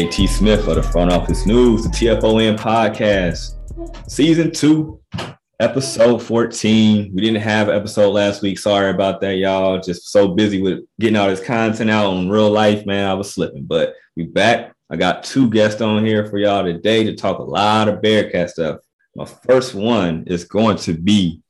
[0.00, 3.56] JT Smith of the Front Office News, the TFON podcast,
[4.10, 4.98] season two,
[5.60, 7.12] episode 14.
[7.12, 8.58] We didn't have an episode last week.
[8.58, 9.78] Sorry about that, y'all.
[9.78, 13.10] Just so busy with getting all this content out in real life, man.
[13.10, 14.74] I was slipping, but we back.
[14.88, 18.48] I got two guests on here for y'all today to talk a lot of Bearcat
[18.48, 18.78] stuff.
[19.14, 21.42] My first one is going to be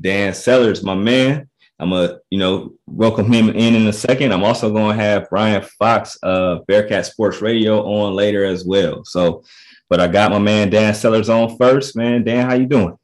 [0.00, 1.50] Dan Sellers, my man.
[1.80, 4.32] I'm gonna, you know, welcome him in in a second.
[4.32, 9.04] I'm also going to have Brian Fox of Bearcat Sports Radio on later as well.
[9.04, 9.44] So,
[9.88, 11.96] but I got my man Dan Sellers on first.
[11.96, 12.96] Man, Dan, how you doing?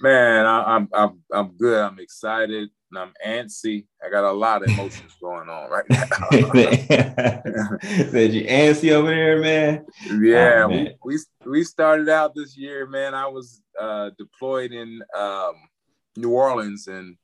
[0.00, 1.82] Man, I, am I'm I'm good.
[1.82, 3.86] I'm excited and I'm antsy.
[4.04, 6.04] I got a lot of emotions going on right now.
[8.10, 9.84] Said you antsy over there, man.
[10.20, 10.94] Yeah, oh, man.
[11.04, 13.14] We, we we started out this year, man.
[13.14, 15.54] I was uh, deployed in um,
[16.16, 17.16] New Orleans and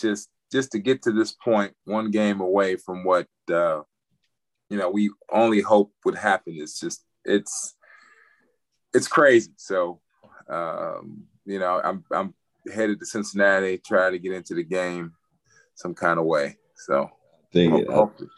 [0.00, 3.82] just just to get to this point, one game away from what uh,
[4.70, 7.74] you know we only hope would happen It's just it's
[8.94, 9.52] it's crazy.
[9.56, 10.00] So
[10.48, 12.34] um, you know, I'm I'm
[12.72, 15.12] headed to Cincinnati, try to get into the game
[15.74, 16.56] some kind of way.
[16.76, 17.10] So
[17.54, 18.30] hope, hopefully,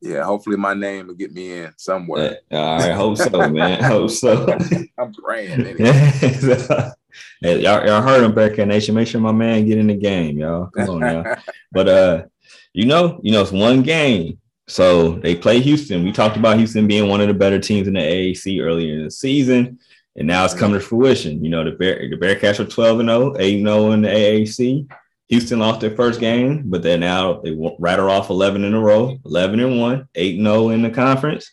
[0.00, 2.38] yeah, hopefully my name will get me in somewhere.
[2.52, 3.82] I hope so, man.
[3.82, 4.46] hope so.
[4.98, 5.76] I'm praying.
[5.78, 6.92] Anyway.
[7.40, 8.94] Hey, y'all, y'all heard him, Bearcat Nation.
[8.94, 10.66] Make sure my man get in the game, y'all.
[10.68, 11.36] Come on now.
[11.72, 12.24] but uh,
[12.72, 14.38] you know, you know, it's one game.
[14.68, 16.04] So they play Houston.
[16.04, 19.04] We talked about Houston being one of the better teams in the AAC earlier in
[19.04, 19.78] the season,
[20.16, 21.44] and now it's coming to fruition.
[21.44, 24.90] You know, the Bear the Bearcats are 12 and 0, 8 0 in the AAC.
[25.28, 29.18] Houston lost their first game, but then now they rattle off 11 in a row,
[29.24, 31.50] 11 and 1, 8 0 in the conference.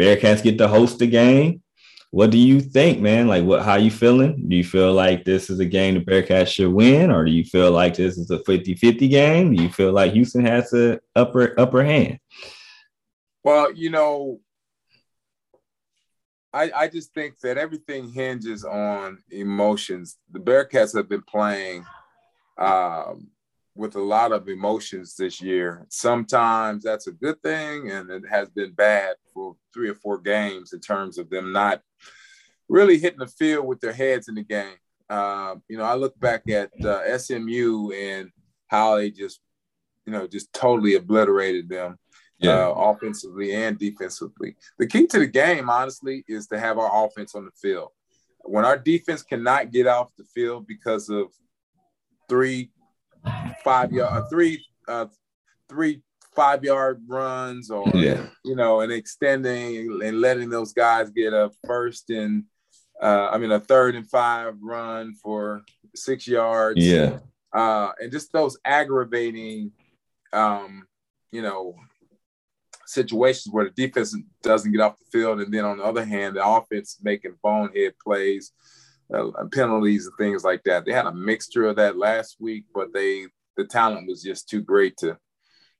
[0.00, 1.62] Bearcats get to host the game
[2.10, 3.28] what do you think, man?
[3.28, 3.62] Like, what?
[3.62, 4.48] How you feeling?
[4.48, 7.44] Do you feel like this is a game the Bearcats should win, or do you
[7.44, 9.54] feel like this is a 50-50 game?
[9.54, 12.18] Do you feel like Houston has the upper upper hand?
[13.44, 14.40] Well, you know,
[16.52, 20.18] I I just think that everything hinges on emotions.
[20.32, 21.84] The Bearcats have been playing
[22.58, 23.28] um,
[23.74, 25.86] with a lot of emotions this year.
[25.88, 30.72] Sometimes that's a good thing, and it has been bad for three or four games
[30.72, 31.80] in terms of them not
[32.68, 34.76] really hitting the field with their heads in the game.
[35.08, 38.30] Uh, you know, I look back at uh, SMU and
[38.68, 39.40] how they just,
[40.06, 41.98] you know, just totally obliterated them.
[42.42, 42.68] Yeah.
[42.68, 44.56] Uh, offensively and defensively.
[44.78, 47.90] The key to the game, honestly, is to have our offense on the field.
[48.44, 51.26] When our defense cannot get off the field because of
[52.30, 52.70] three
[53.64, 55.06] five yard, uh, three, uh,
[55.68, 56.02] three
[56.34, 58.26] five yard runs, or yeah.
[58.44, 62.44] you know, and extending and letting those guys get a first and,
[63.02, 65.62] uh, I mean, a third and five run for
[65.94, 66.84] six yards.
[66.84, 67.18] Yeah,
[67.52, 69.72] uh, and just those aggravating,
[70.32, 70.86] um,
[71.32, 71.74] you know,
[72.86, 76.36] situations where the defense doesn't get off the field, and then on the other hand,
[76.36, 78.52] the offense making bonehead plays
[79.12, 80.84] uh, penalties and things like that.
[80.84, 83.26] They had a mixture of that last week, but they
[83.56, 85.18] the talent was just too great to,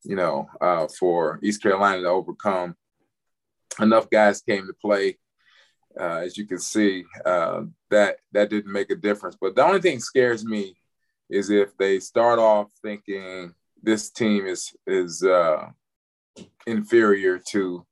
[0.02, 2.74] you know, uh, for East Carolina to overcome.
[3.80, 5.18] Enough guys came to play.
[5.98, 9.36] Uh, as you can see, uh, that that didn't make a difference.
[9.40, 10.76] But the only thing scares me
[11.28, 15.68] is if they start off thinking this team is is uh,
[16.66, 17.86] inferior to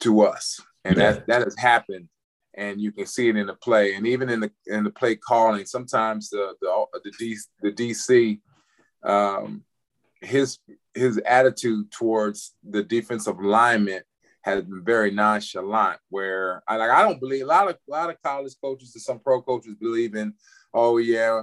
[0.00, 1.12] to us, and yeah.
[1.12, 2.08] that that has happened
[2.54, 3.94] and you can see it in the play.
[3.94, 8.40] And even in the in the play calling sometimes the the the, D, the DC
[9.04, 9.64] um,
[10.20, 10.58] his
[10.94, 14.04] his attitude towards the defensive alignment
[14.42, 18.10] has been very nonchalant where I like I don't believe a lot of a lot
[18.10, 20.34] of college coaches and some pro coaches believe in
[20.74, 21.42] oh yeah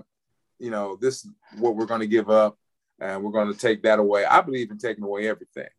[0.60, 2.58] you know this is what we're going to give up
[3.00, 4.26] and we're going to take that away.
[4.26, 5.70] I believe in taking away everything.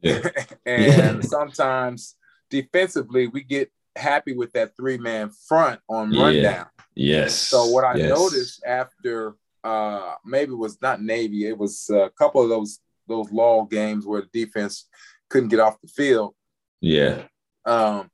[0.00, 0.28] Yeah.
[0.66, 2.16] and sometimes
[2.48, 6.66] defensively we get happy with that three man front on rundown.
[6.94, 7.22] Yeah.
[7.22, 7.34] Yes.
[7.34, 8.08] So what I yes.
[8.10, 13.30] noticed after uh maybe it was not Navy, it was a couple of those those
[13.32, 14.88] law games where the defense
[15.28, 16.34] couldn't get off the field.
[16.80, 17.24] Yeah.
[17.64, 18.10] Um,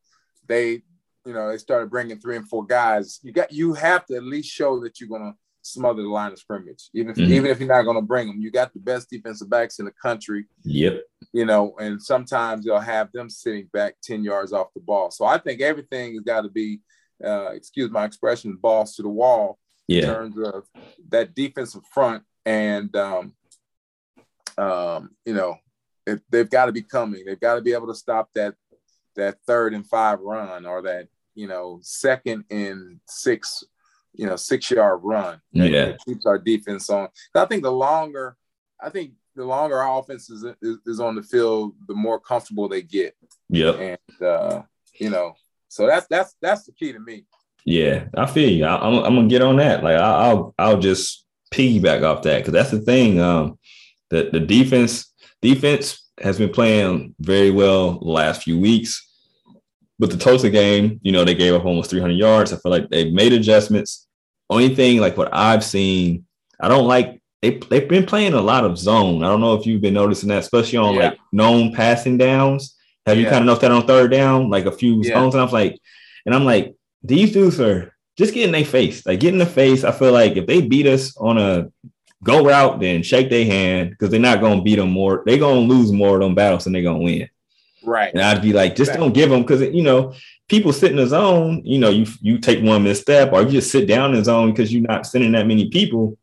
[0.47, 0.83] they
[1.25, 3.21] you know they started bringing three and four guys.
[3.23, 5.35] You got you have to at least show that you're gonna
[5.67, 6.91] smother the line of scrimmage.
[6.95, 7.33] Even if, mm-hmm.
[7.33, 9.85] even if you're not going to bring them, you got the best defensive backs in
[9.85, 10.47] the country.
[10.65, 11.03] Yep.
[11.33, 15.11] You know, and sometimes you'll have them sitting back 10 yards off the ball.
[15.11, 16.81] So I think everything has got to be,
[17.25, 19.59] uh, excuse my expression, balls to the wall
[19.89, 20.01] yeah.
[20.01, 20.65] in terms of
[21.11, 22.23] that defensive front.
[22.45, 23.35] And, um,
[24.57, 25.59] um, you know,
[26.07, 27.25] if they've got to be coming.
[27.27, 28.55] They've got to be able to stop that
[29.17, 33.65] that third and five run or that you know second and six
[34.17, 35.41] you know, six yard run.
[35.53, 35.97] Yeah.
[36.07, 37.09] keeps our defense on.
[37.35, 38.37] I think the longer,
[38.81, 42.69] I think the longer our offense is, is, is on the field, the more comfortable
[42.69, 43.15] they get.
[43.51, 43.77] Yep.
[43.79, 44.63] And uh,
[44.99, 45.35] you know,
[45.69, 47.25] so that's that's that's the key to me.
[47.65, 48.65] Yeah, I feel you.
[48.65, 49.83] I, am I'm, I'm gonna get on that.
[49.83, 53.21] Like I, will I'll just piggyback off that because that's the thing.
[53.21, 53.59] Um,
[54.11, 55.12] that the defense
[55.43, 59.03] defense has been playing very well the last few weeks.
[59.99, 62.53] But the Tulsa game, you know, they gave up almost 300 yards.
[62.53, 64.06] I feel like they've made adjustments.
[64.49, 66.27] Only thing, like what I've seen,
[66.61, 67.21] I don't like.
[67.43, 69.23] They they've been playing a lot of zone.
[69.23, 71.01] I don't know if you've been noticing that, especially on yeah.
[71.01, 72.77] like known passing downs.
[73.07, 73.25] Have yeah.
[73.25, 75.15] you kind of noticed that on third down, like a few yeah.
[75.15, 75.35] zones?
[75.35, 75.79] And I'm like,
[76.25, 79.85] and I'm like, these dudes are just getting their face, like getting the face.
[79.85, 81.71] I feel like if they beat us on a
[82.23, 85.23] go route, then shake their hand because they're not gonna beat them more.
[85.27, 87.29] They're gonna lose more of them battles than they're gonna win.
[87.87, 88.12] Right.
[88.12, 90.12] And I'd be like, just don't give them because you know
[90.49, 91.62] people sit in the zone.
[91.65, 94.50] You know, you you take one misstep or you just sit down in the zone
[94.50, 96.19] because you're not sending that many people.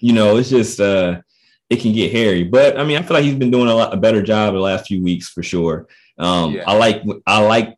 [0.00, 1.20] You know, it's just uh
[1.68, 2.44] it can get hairy.
[2.44, 4.60] But I mean, I feel like he's been doing a lot a better job the
[4.60, 5.86] last few weeks for sure.
[6.18, 6.64] Um, yeah.
[6.66, 7.76] I like I like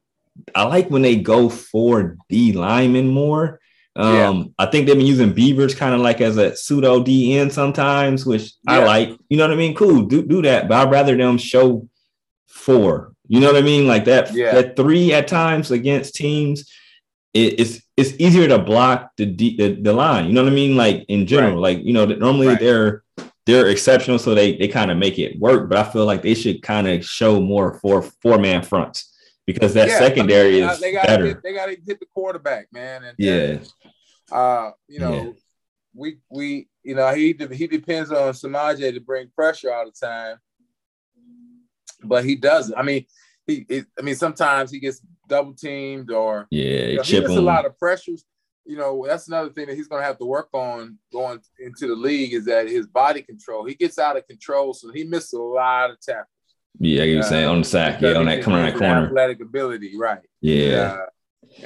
[0.54, 3.60] I like when they go for D lineman more.
[3.96, 4.44] Um, yeah.
[4.60, 8.52] I think they've been using Beavers kind of like as a pseudo DN sometimes, which
[8.62, 8.74] yeah.
[8.74, 9.18] I like.
[9.28, 9.74] You know what I mean?
[9.74, 10.68] Cool, do do that.
[10.68, 11.88] But I'd rather them show
[12.50, 13.14] four.
[13.28, 13.86] You know what I mean?
[13.86, 14.52] Like that, yeah.
[14.52, 16.70] that three at times against teams.
[17.32, 20.26] It, it's it's easier to block the, the the line.
[20.26, 20.76] You know what I mean?
[20.76, 21.76] Like in general, right.
[21.76, 22.58] like you know, normally right.
[22.58, 23.04] they're
[23.46, 25.68] they're exceptional, so they they kind of make it work.
[25.68, 29.10] But I feel like they should kind of show more four four man fronts
[29.46, 31.26] because that yeah, secondary I mean, is they gotta better.
[31.28, 33.04] Get, they got to hit the quarterback, man.
[33.04, 33.58] And yeah,
[34.30, 35.30] uh, you know, yeah.
[35.94, 40.36] we we you know he he depends on Samaje to bring pressure all the time,
[42.02, 42.76] but he doesn't.
[42.76, 43.06] I mean,
[43.46, 47.28] he it, I mean sometimes he gets double teamed or yeah, you know, he gets
[47.30, 48.24] a lot of pressures.
[48.66, 51.88] You know, that's another thing that he's going to have to work on going into
[51.88, 53.64] the league is that his body control.
[53.64, 56.28] He gets out of control, so he missed a lot of tackles.
[56.78, 59.06] Yeah, you were saying on the sack, yeah, on that coming that corner.
[59.06, 60.20] Athletic ability, right?
[60.40, 60.98] Yeah.
[61.00, 61.06] Uh,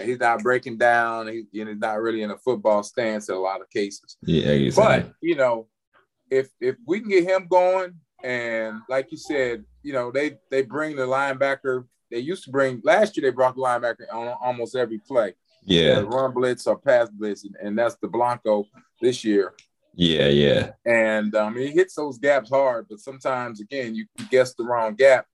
[0.02, 1.28] he's not breaking down.
[1.28, 4.16] He, he's not really in a football stance in a lot of cases.
[4.22, 4.76] Yeah, I guess.
[4.76, 5.69] but you know,
[6.31, 7.94] if if we can get him going,
[8.25, 11.85] and like you said, you know, they they bring the linebacker.
[12.11, 13.31] They used to bring last year.
[13.31, 15.35] They brought the linebacker on almost every play.
[15.62, 18.67] Yeah, run blitz or pass blitz, and, and that's the Blanco
[19.00, 19.55] this year.
[19.94, 20.73] Yeah, yeah.
[20.85, 25.27] And um, he hits those gaps hard, but sometimes again you guess the wrong gap,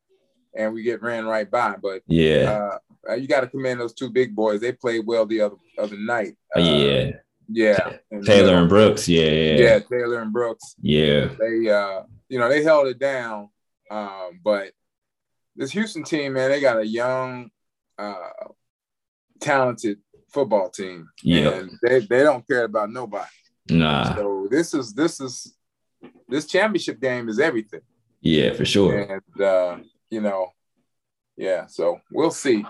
[0.55, 1.77] and we get ran right by.
[1.81, 2.71] But yeah,
[3.09, 4.61] uh, you got to commend those two big boys.
[4.61, 6.35] They played well the other other night.
[6.57, 7.11] Uh, yeah,
[7.49, 7.97] yeah.
[8.11, 9.09] And, Taylor and Brooks.
[9.09, 9.79] Yeah, yeah, yeah.
[9.81, 10.75] Taylor and Brooks.
[10.81, 11.29] Yeah.
[11.39, 13.51] They, uh, you know, they held it down.
[13.91, 14.71] Um, but
[15.57, 17.51] this Houston team, man, they got a young,
[17.99, 18.31] uh,
[19.41, 19.99] talented
[20.33, 21.09] football team.
[21.23, 21.51] Yeah.
[21.51, 23.29] And they, they don't care about nobody.
[23.69, 24.15] Nah.
[24.15, 25.55] So this is this is
[26.29, 27.83] this championship game is everything.
[28.21, 29.01] Yeah, for sure.
[29.01, 29.79] And uh,
[30.11, 30.53] you know,
[31.37, 31.67] yeah.
[31.67, 32.65] So we'll see.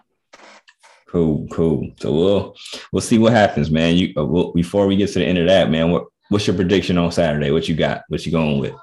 [1.09, 1.91] Cool, cool.
[1.99, 2.57] So we'll
[2.93, 3.97] we'll see what happens, man.
[3.97, 5.91] You uh, we'll, before we get to the end of that, man.
[5.91, 7.51] What what's your prediction on Saturday?
[7.51, 8.03] What you got?
[8.09, 8.75] What you going with?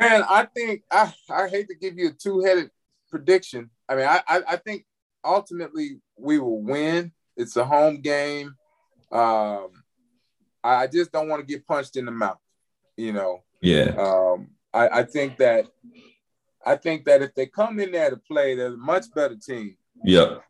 [0.00, 2.70] Man, I think I I hate to give you a two headed
[3.10, 3.70] prediction.
[3.88, 4.86] I mean, I, I I think
[5.22, 7.12] ultimately we will win.
[7.36, 8.54] It's a home game.
[9.12, 9.68] Um,
[10.64, 12.38] I just don't want to get punched in the mouth.
[12.96, 13.42] You know.
[13.60, 13.94] Yeah.
[13.98, 15.66] Um, I, I think that
[16.64, 19.76] I think that if they come in there to play, they're a much better team.
[20.04, 20.42] Yep.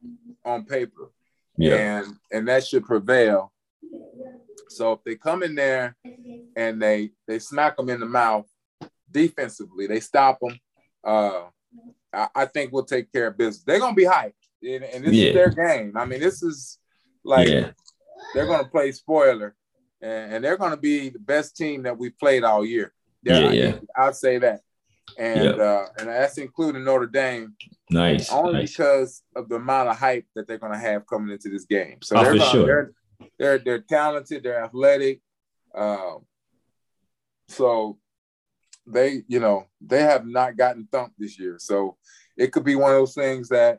[0.45, 1.11] On paper.
[1.57, 1.75] Yeah.
[1.75, 3.52] And and that should prevail.
[4.69, 5.97] So if they come in there
[6.54, 8.47] and they they smack them in the mouth
[9.11, 10.59] defensively, they stop them.
[11.05, 11.45] Uh,
[12.12, 13.64] I, I think we'll take care of business.
[13.64, 15.29] They're gonna be hyped, and, and this yeah.
[15.29, 15.97] is their game.
[15.97, 16.79] I mean, this is
[17.25, 17.71] like yeah.
[18.35, 19.55] they're gonna play spoiler
[20.02, 22.93] and, and they're going to be the best team that we played all year.
[23.23, 23.79] Yeah, yeah.
[23.97, 24.61] I, will say that,
[25.19, 25.59] and yep.
[25.59, 27.55] uh, and that's including Notre Dame.
[27.90, 28.71] Nice, only nice.
[28.71, 31.99] because of the amount of hype that they're going to have coming into this game.
[32.02, 32.67] So oh, they're, gonna, sure.
[32.67, 32.93] they're
[33.38, 35.21] they're they're talented, they're athletic.
[35.75, 36.21] Um,
[37.49, 37.99] so
[38.92, 41.56] they, you know, they have not gotten thumped this year.
[41.59, 41.97] So
[42.37, 43.78] it could be one of those things that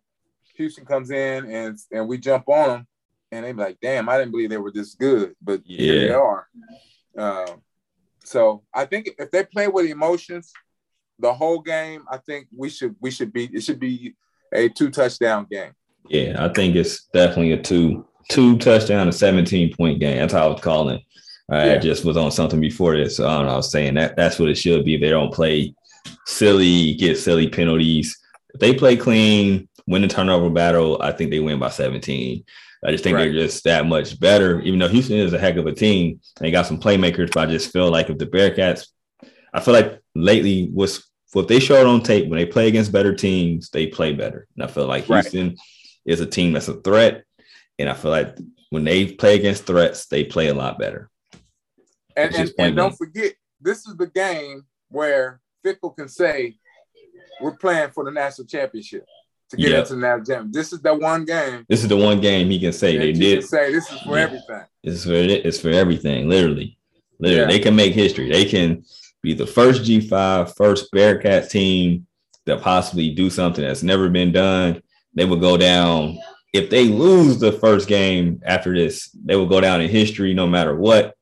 [0.55, 2.87] Houston comes in and and we jump on them
[3.31, 5.77] and they be like, "Damn, I didn't believe they were this good," but yeah.
[5.77, 6.47] here they are.
[7.17, 7.53] Uh,
[8.23, 10.51] so I think if they play with emotions
[11.19, 14.15] the whole game, I think we should we should be it should be
[14.53, 15.71] a two touchdown game.
[16.09, 20.17] Yeah, I think it's definitely a two two touchdown a 17 point game.
[20.17, 21.03] That's how I was calling it.
[21.51, 21.77] I yeah.
[21.77, 23.17] just was on something before this.
[23.17, 23.53] So I don't know.
[23.53, 24.97] I was saying that that's what it should be.
[24.97, 25.75] They don't play
[26.25, 28.17] silly, get silly penalties.
[28.53, 32.43] If they play clean, win the turnover battle, I think they win by 17.
[32.83, 33.25] I just think right.
[33.25, 34.61] they're just that much better.
[34.61, 37.51] Even though Houston is a heck of a team, they got some playmakers, but I
[37.51, 38.87] just feel like if the Bearcats,
[39.53, 43.13] I feel like lately was what they showed on tape when they play against better
[43.13, 44.47] teams, they play better.
[44.55, 45.57] And I feel like Houston right.
[46.05, 47.23] is a team that's a threat.
[47.77, 48.37] And I feel like
[48.69, 51.10] when they play against threats, they play a lot better.
[52.15, 56.57] And, and, and don't forget, this is the game where Fickell can say,
[57.39, 59.05] We're playing for the national championship
[59.49, 59.79] to get yep.
[59.79, 60.53] into the national championship.
[60.53, 61.65] This is the one game.
[61.69, 63.43] This is the one game he can say they did.
[63.43, 64.23] say this is for yeah.
[64.23, 64.63] everything.
[64.83, 66.77] It's for it's for everything, literally.
[67.19, 67.47] Literally, yeah.
[67.47, 68.31] they can make history.
[68.31, 68.83] They can
[69.21, 72.07] be the first G5, first Bearcat team
[72.45, 74.81] that possibly do something that's never been done.
[75.13, 76.17] They will go down.
[76.53, 80.47] If they lose the first game after this, they will go down in history no
[80.47, 81.15] matter what.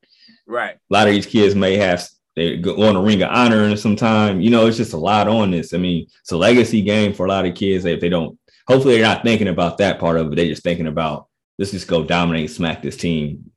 [0.50, 0.74] Right.
[0.74, 3.76] A lot of these kids may have they go on a ring of honor in
[3.76, 4.40] some time.
[4.40, 5.72] You know, it's just a lot on this.
[5.74, 7.84] I mean, it's a legacy game for a lot of kids.
[7.84, 10.36] If they don't, hopefully they're not thinking about that part of it.
[10.36, 11.28] They're just thinking about
[11.58, 13.52] let's just go dominate, smack this team.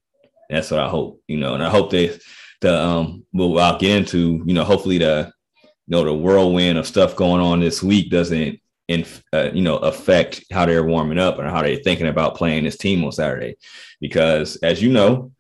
[0.52, 2.16] That's what I hope, you know, and I hope they
[2.62, 5.32] the um well I'll get into you know hopefully the
[5.64, 9.78] you know the whirlwind of stuff going on this week doesn't in uh, you know
[9.78, 13.56] affect how they're warming up and how they're thinking about playing this team on Saturday
[14.00, 15.32] because as you know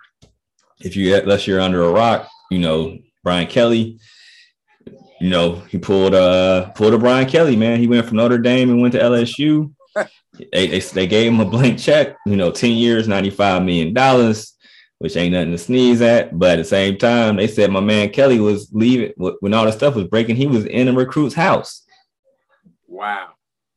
[0.83, 3.99] if you unless you're under a rock you know Brian Kelly
[5.19, 8.69] you know he pulled uh pulled a Brian Kelly man he went from Notre Dame
[8.69, 9.73] and went to LSU
[10.51, 14.53] they, they, they gave him a blank check you know 10 years 95 million dollars
[15.03, 16.39] which ain't nothing to sneeze at.
[16.39, 19.73] But at the same time, they said my man Kelly was leaving when all the
[19.73, 20.37] stuff was breaking.
[20.37, 21.83] He was in a recruit's house.
[22.87, 23.31] Wow.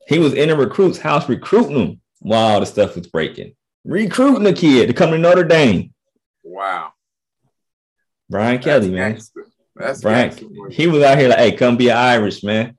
[0.07, 4.45] He was in a recruit's house recruiting them while all the stuff was breaking, recruiting
[4.45, 5.93] the kid to come to Notre Dame.
[6.45, 6.93] Wow.
[8.29, 9.21] Brian Kelly, man.
[9.75, 10.35] That's Brian.
[10.71, 12.77] He was out here like, hey, come be an Irish, man.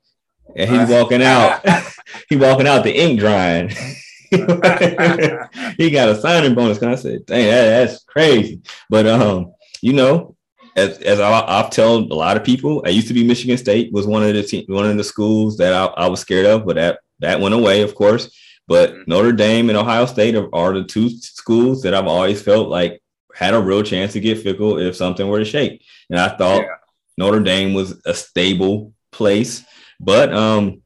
[0.56, 1.64] And he walking out.
[2.28, 3.68] he walking out the ink drying.
[4.30, 6.78] he got a signing bonus.
[6.82, 8.60] And I said, dang, that, that's crazy.
[8.90, 10.36] But um, you know,
[10.76, 13.92] as, as I, have told a lot of people, I used to be Michigan State
[13.92, 16.66] was one of the te- one of the schools that I, I, was scared of,
[16.66, 18.36] but that that went away, of course.
[18.66, 19.02] But mm-hmm.
[19.06, 23.02] Notre Dame and Ohio State are, are, the two schools that I've always felt like
[23.38, 25.84] had a real chance to get Fickell if something were to shake.
[26.10, 26.74] And I thought yeah.
[27.16, 29.64] Notre Dame was a stable place,
[30.00, 30.82] but um,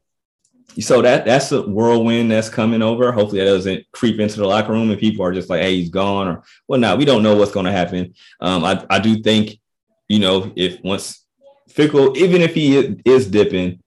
[0.79, 3.11] so that that's a whirlwind that's coming over.
[3.11, 5.89] Hopefully, that doesn't creep into the locker room and people are just like, "Hey, he's
[5.89, 8.13] gone," or well, now we don't know what's going to happen.
[8.39, 9.59] Um, I I do think,
[10.07, 11.25] you know, if once
[11.71, 13.81] Fickell, even if he is dipping,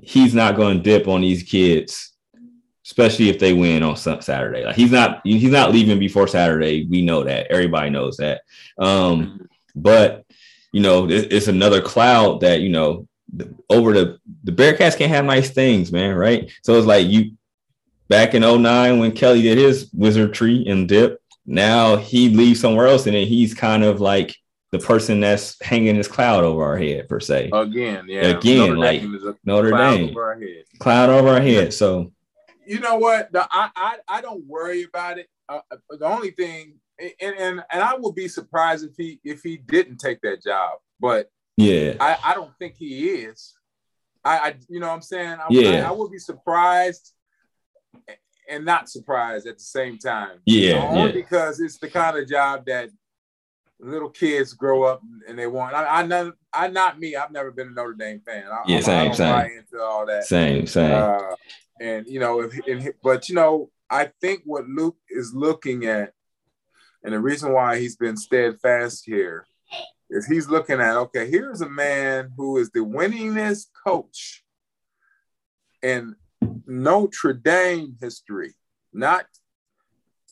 [0.00, 2.11] he's not going to dip on these kids,
[2.92, 4.66] especially if they win on Saturday.
[4.66, 6.84] Like he's not he's not leaving before Saturday.
[6.84, 7.46] We know that.
[7.46, 8.42] Everybody knows that.
[8.76, 10.26] Um, but
[10.72, 13.08] you know, it's another cloud that you know
[13.70, 16.52] over the the Bearcats can't have nice things, man, right?
[16.62, 17.32] So it's like you
[18.08, 21.18] back in 09 when Kelly did his wizardry and dip.
[21.46, 24.36] Now he leaves somewhere else, and then he's kind of like
[24.70, 27.50] the person that's hanging this cloud over our head, per se.
[27.54, 28.26] Again, yeah.
[28.26, 30.42] Again, Notre like Dame Notre cloud Dame, over
[30.78, 31.72] cloud over our head.
[31.72, 32.12] So,
[32.66, 33.32] you know what?
[33.32, 35.28] The, I, I I don't worry about it.
[35.48, 39.56] Uh, the only thing, and, and and I would be surprised if he if he
[39.56, 41.94] didn't take that job, but yeah.
[42.00, 43.54] I, I don't think he is.
[44.24, 45.38] I, I you know what I'm saying?
[45.38, 45.86] I, yeah.
[45.86, 47.12] I, I, would be surprised
[48.48, 50.38] and not surprised at the same time.
[50.46, 50.86] Yeah.
[50.88, 51.12] only yeah.
[51.12, 52.90] because it's the kind of job that
[53.80, 55.74] little kids grow up and they want.
[55.74, 57.16] I, I know I not me.
[57.16, 58.44] I've never been a Notre Dame fan.
[58.50, 59.58] I, yeah, same, I same.
[59.58, 60.24] into all that.
[60.24, 60.92] Same, same.
[60.92, 61.34] Uh,
[61.82, 66.12] and you know, if, and, but you know, I think what Luke is looking at,
[67.02, 69.46] and the reason why he's been steadfast here
[70.08, 74.44] is he's looking at okay, here's a man who is the winningest coach
[75.82, 76.14] in
[76.66, 78.54] Notre Dame history,
[78.92, 79.26] not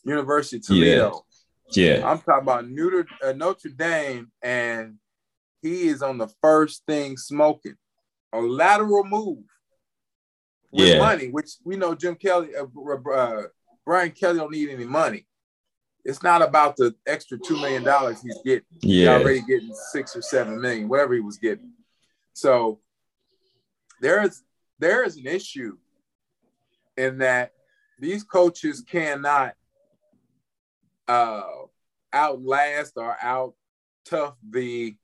[0.05, 1.25] University of Toledo.
[1.71, 1.97] Yeah.
[1.97, 2.09] yeah.
[2.09, 4.95] I'm talking about Notre, uh, Notre Dame, and
[5.61, 7.75] he is on the first thing smoking,
[8.31, 9.43] a lateral move
[10.71, 10.99] with yeah.
[10.99, 12.65] money, which we know Jim Kelly, uh,
[13.11, 13.43] uh,
[13.85, 15.25] Brian Kelly don't need any money
[16.03, 18.65] it's not about the extra two million dollars he's getting.
[18.81, 19.17] Yeah.
[19.17, 21.71] He's already getting six or seven million, whatever he was getting.
[22.33, 22.79] So
[24.01, 24.41] there is
[24.79, 25.77] there is an issue
[26.97, 27.51] in that
[27.99, 29.53] these coaches cannot
[31.07, 31.43] uh,
[32.11, 33.53] outlast or out
[34.05, 34.95] tough the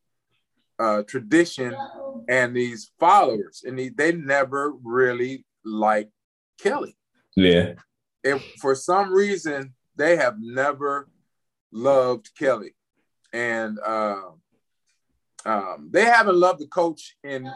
[0.79, 1.75] uh, tradition
[2.27, 6.09] and these followers, and they, they never really like
[6.59, 6.97] Kelly.
[7.35, 7.73] Yeah.
[8.23, 11.07] And for some reason they have never
[11.71, 12.75] loved Kelly,
[13.33, 14.29] and uh,
[15.45, 17.51] um, they haven't loved the coach in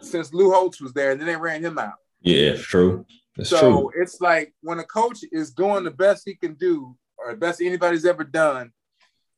[0.00, 1.94] since Lou Holtz was there, and then they ran him out.
[2.20, 3.06] Yeah, it's true.
[3.36, 3.90] It's so true.
[4.02, 7.60] it's like when a coach is doing the best he can do, or the best
[7.60, 8.72] anybody's ever done,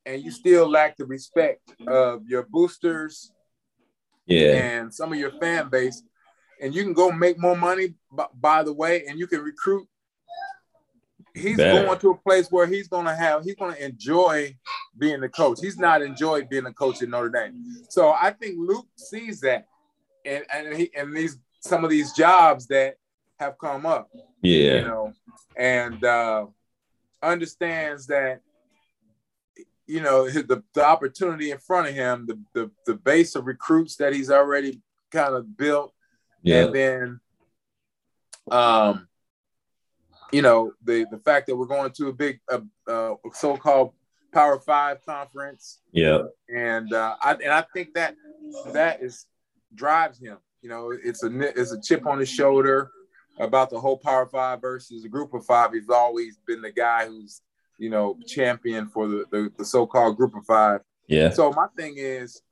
[0.07, 3.33] and you still lack the respect of your boosters,
[4.27, 4.53] Yeah.
[4.55, 6.03] and some of your fan base,
[6.61, 7.95] and you can go make more money.
[8.17, 9.87] b- By the way, and you can recruit.
[11.35, 11.85] He's Better.
[11.87, 14.57] going to a place where he's going to have he's going to enjoy
[14.97, 15.59] being the coach.
[15.61, 17.63] He's not enjoyed being a coach in Notre Dame.
[17.91, 19.67] So I think Luke sees that,
[20.25, 22.97] and and he and these some of these jobs that
[23.39, 24.09] have come up
[24.43, 24.75] Yeah.
[24.77, 25.13] you know,
[25.57, 26.47] and uh,
[27.23, 28.41] understands that
[29.87, 33.47] you know his- the, the opportunity in front of him, the, the the base of
[33.47, 34.81] recruits that he's already
[35.13, 35.95] kind of built,
[36.43, 36.65] Yeah.
[36.67, 37.21] and then
[38.51, 39.09] um,
[40.33, 43.93] you know the the fact that we're going to a big uh, uh, so-called
[44.33, 46.23] Power Five conference, Yeah.
[46.55, 48.15] and uh, I and I think that
[48.73, 49.27] that is
[49.75, 50.39] drives him.
[50.63, 52.91] You know, it's a it's a chip on his shoulder
[53.39, 55.73] about the whole Power Five versus a Group of Five.
[55.73, 57.41] He's always been the guy who's
[57.79, 60.81] you know champion for the the, the so-called Group of Five.
[61.07, 61.31] Yeah.
[61.31, 62.43] So my thing is,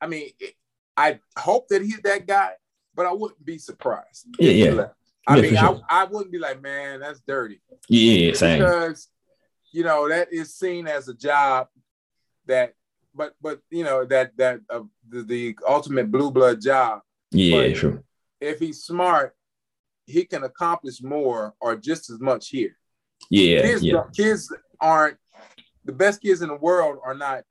[0.00, 0.54] I mean, it-
[0.98, 2.52] I hope that he's that guy,
[2.96, 4.26] but I wouldn't be surprised.
[4.38, 4.50] Yeah.
[4.50, 4.86] Yeah.
[5.28, 5.80] I Yeah, mean, sure.
[5.90, 8.32] I, I wouldn't be like, man, that's dirty Yeah.
[8.32, 8.58] Same.
[8.60, 9.08] because
[9.72, 11.68] you know that is seen as a job
[12.46, 12.74] that
[13.14, 17.00] but but you know that that uh, the, the ultimate blue blood job
[17.32, 17.68] Yeah.
[17.68, 18.04] but- True.
[18.40, 19.34] if he's smart
[20.06, 22.76] he can accomplish more or just as much here
[23.28, 23.62] Yeah.
[23.62, 24.04] kids, Yeah.
[24.16, 25.18] kids aren't
[25.84, 27.42] the best kids in the world are not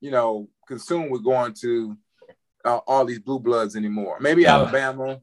[0.00, 1.96] you know consumed with going to
[2.64, 5.18] uh, all these blue bloods anymore maybe alabama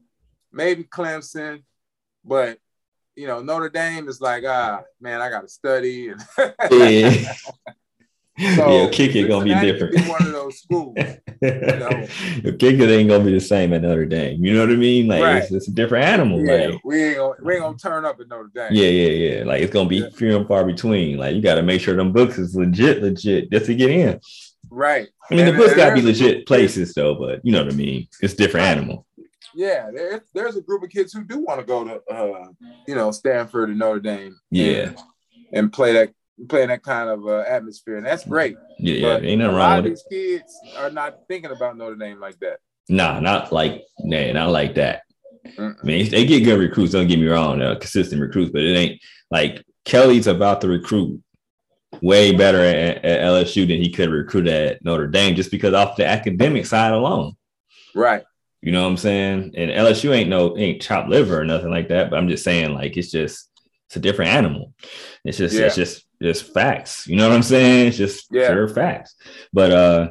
[0.52, 1.62] maybe clemson
[2.24, 2.58] but
[3.16, 6.20] you know notre dame is like ah man i gotta study and
[6.70, 7.34] Yeah.
[8.54, 8.88] So, yeah.
[8.90, 9.96] Kick it gonna be different.
[9.96, 10.94] be one of those schools.
[11.40, 14.44] The kicker ain't gonna be the same at Notre Dame.
[14.44, 15.08] You know what I mean?
[15.08, 15.42] Like Right.
[15.42, 16.46] it's, it's a different animal.
[16.46, 18.68] Yeah, Like we ain't gonna we ain't gonna turn up at Notre Dame.
[18.70, 19.44] yeah, yeah, yeah.
[19.44, 20.10] Like it's gonna be Yeah.
[20.14, 21.18] few and far between.
[21.18, 24.20] Like you got to make sure them books is legit, legit, just to get in.
[24.70, 25.08] Right.
[25.30, 27.64] I mean, And- the books and got to be legit places though, but you know
[27.64, 28.08] what I mean.
[28.20, 29.06] It's different animal.
[29.54, 32.44] Yeah, there, there's a group of kids who do want to go to uh,
[32.86, 34.38] you know Stanford and Notre Dame.
[34.50, 34.88] Yeah.
[34.90, 34.98] and,
[35.52, 36.12] and play that
[36.48, 38.56] play in that kind of uh, atmosphere, and that's great.
[38.78, 39.16] Yeah, yeah.
[39.16, 40.04] Ain't a nothing lot wrong of with it.
[40.10, 42.58] these kids are not thinking about Notre Dame like that.
[42.88, 45.02] Nah, not like nah, not like that.
[45.46, 45.76] Mm-mm.
[45.82, 46.92] I mean, they get good recruits.
[46.92, 51.22] Don't get me wrong, they're consistent recruits, but it ain't like Kelly's about to recruit
[52.02, 55.96] way better at, at LSU than he could recruit at Notre Dame, just because off
[55.96, 57.36] the academic side alone.
[57.94, 58.22] Right.
[58.60, 59.54] You know what I'm saying?
[59.56, 62.10] And LSU ain't no ain't chopped liver or nothing like that.
[62.10, 63.48] But I'm just saying, like, it's just
[63.86, 64.74] it's a different animal.
[65.24, 67.06] It's just it's just just facts.
[67.06, 67.88] You know what I'm saying?
[67.88, 68.48] It's just Yeah.
[68.48, 69.14] pure facts.
[69.52, 70.08] But uh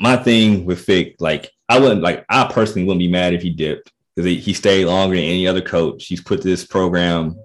[0.00, 3.50] my thing with Fick, like I wouldn't like I personally wouldn't be mad if he
[3.50, 6.06] dipped because he, he stayed longer than any other coach.
[6.06, 7.36] He's put this program.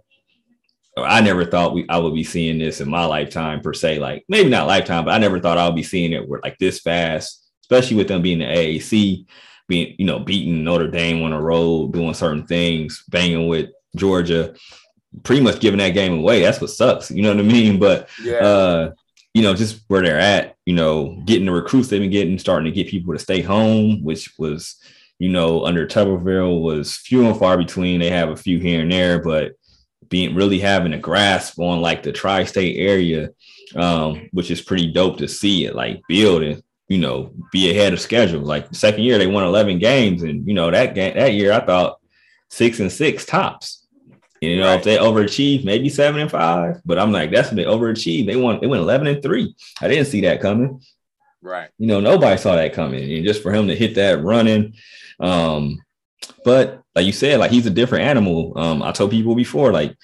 [1.03, 3.99] I never thought we I would be seeing this in my lifetime per se.
[3.99, 6.79] Like maybe not lifetime, but I never thought I would be seeing it like this
[6.79, 9.25] fast, especially with them being the AAC,
[9.67, 14.53] being you know beating Notre Dame on the road, doing certain things, banging with Georgia,
[15.23, 16.41] pretty much giving that game away.
[16.41, 17.11] That's what sucks.
[17.11, 17.79] You know what I mean?
[17.79, 18.35] But Yeah.
[18.37, 18.91] uh,
[19.33, 22.65] you know, just where they're at, you know, getting the recruits they've been getting, starting
[22.65, 24.75] to get people to stay home, which was,
[25.19, 27.99] you know, under Tuberville was few and far between.
[27.99, 29.51] They have a few here and there, but
[30.09, 33.29] being really having a grasp on like the tri-state area,
[33.75, 37.93] um, which is pretty dope to see it like build and you know be ahead
[37.93, 38.41] of schedule.
[38.41, 41.53] Like the second year they won 11 games, and you know that game that year
[41.53, 41.99] I thought
[42.49, 43.79] six and six tops.
[44.41, 46.81] You know, if they overachieve, maybe seven and five.
[46.85, 48.25] But I'm like, that's they overachieved.
[48.25, 49.53] They won, they went 11 and three.
[49.81, 50.81] I didn't see that coming.
[51.41, 51.69] right.
[51.77, 53.11] You know, nobody saw that coming.
[53.11, 54.75] And just for him to hit that running.
[55.19, 55.81] Um,
[56.43, 58.53] but like you said, like he's a different animal.
[58.57, 59.95] Um, I told people before, like,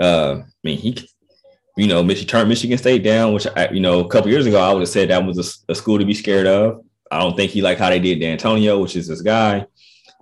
[0.00, 1.08] uh, I mean, he,
[1.76, 4.60] you know, Michigan turned Michigan State down, which I, you know, a couple years ago,
[4.60, 6.84] I would have said that was a school to be scared of.
[7.10, 9.66] I don't think he liked how they did D'Antonio, which is this guy.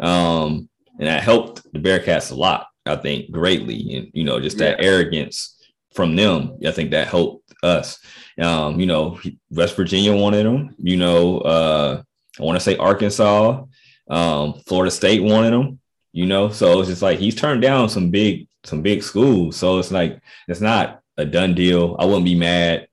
[0.00, 3.96] Um, and that helped the Bearcats a lot, I think, greatly.
[3.96, 4.86] And, you know, just that Yeah.
[4.86, 5.56] arrogance
[5.94, 7.98] from them, I think that helped us.
[8.40, 9.18] Um, you know,
[9.50, 12.02] West Virginia wanted him, you know, uh,
[12.38, 13.64] I want to say Arkansas,
[14.08, 15.80] um, Florida State wanted him,
[16.12, 19.56] you know, so it's just like he's turned down some big, some big schools.
[19.56, 21.96] So it's like it's not a done deal.
[21.98, 22.88] I wouldn't be mad.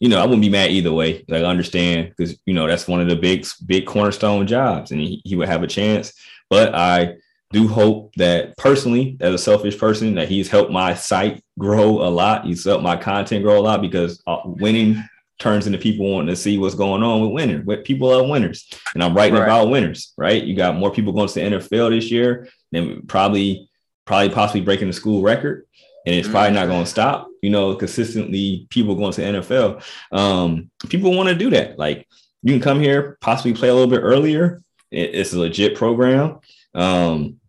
[0.00, 1.24] You know, I wouldn't be mad either way.
[1.28, 5.00] Like I understand because you know that's one of the big, big cornerstone jobs, and
[5.00, 6.12] he, he would have a chance.
[6.50, 7.16] But I
[7.52, 12.10] do hope that personally, as a selfish person, that he's helped my site grow a
[12.10, 12.46] lot.
[12.46, 15.02] He's helped my content grow a lot because uh, winning
[15.42, 17.66] turns into people wanting to see what's going on with winners.
[17.66, 19.44] With people love winners, and I'm writing Right.
[19.44, 20.12] about winners.
[20.16, 20.42] Right?
[20.42, 23.68] You got more people going to the NFL this year than probably,
[24.06, 25.66] probably possibly breaking the school record,
[26.06, 27.28] and it's probably not going to stop.
[27.42, 29.82] You know, consistently people going to the NFL.
[30.12, 31.78] Um, people want to do that.
[31.78, 32.06] Like
[32.42, 34.62] you can come here, possibly play a little bit earlier.
[34.90, 36.38] It's a legit program.
[36.74, 37.40] Um,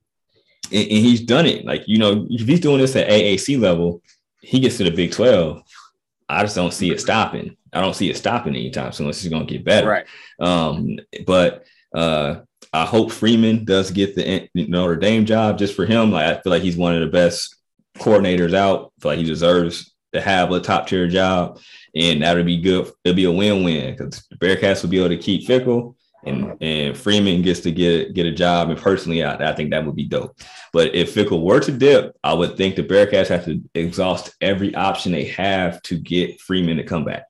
[0.71, 1.65] and, and he's done it.
[1.65, 4.01] Like, you know, if he's doing this at AAC level,
[4.41, 5.61] he gets to the Big 12.
[6.29, 7.57] I just don't see it stopping.
[7.73, 9.05] I don't see it stopping anytime soon.
[9.05, 9.87] Unless it's going to get better.
[9.87, 10.05] Right.
[10.39, 16.11] Um, but uh, I hope Freeman does get the Notre Dame job just for him.
[16.11, 17.55] Like I feel like he's one of the best
[17.97, 18.91] coordinators out.
[18.97, 21.59] I feel like he deserves to have a top tier job,
[21.95, 22.91] and that would be good.
[23.03, 25.95] It'll be a win win because the Bearcats will be able to keep Fickell.
[26.25, 28.69] and and Freeman gets to get get a job.
[28.69, 30.37] And personally, I, I think that would be dope.
[30.71, 34.73] But if Fickell were to dip, I would think the Bearcats have to exhaust every
[34.75, 37.25] option they have to get Freeman to come back.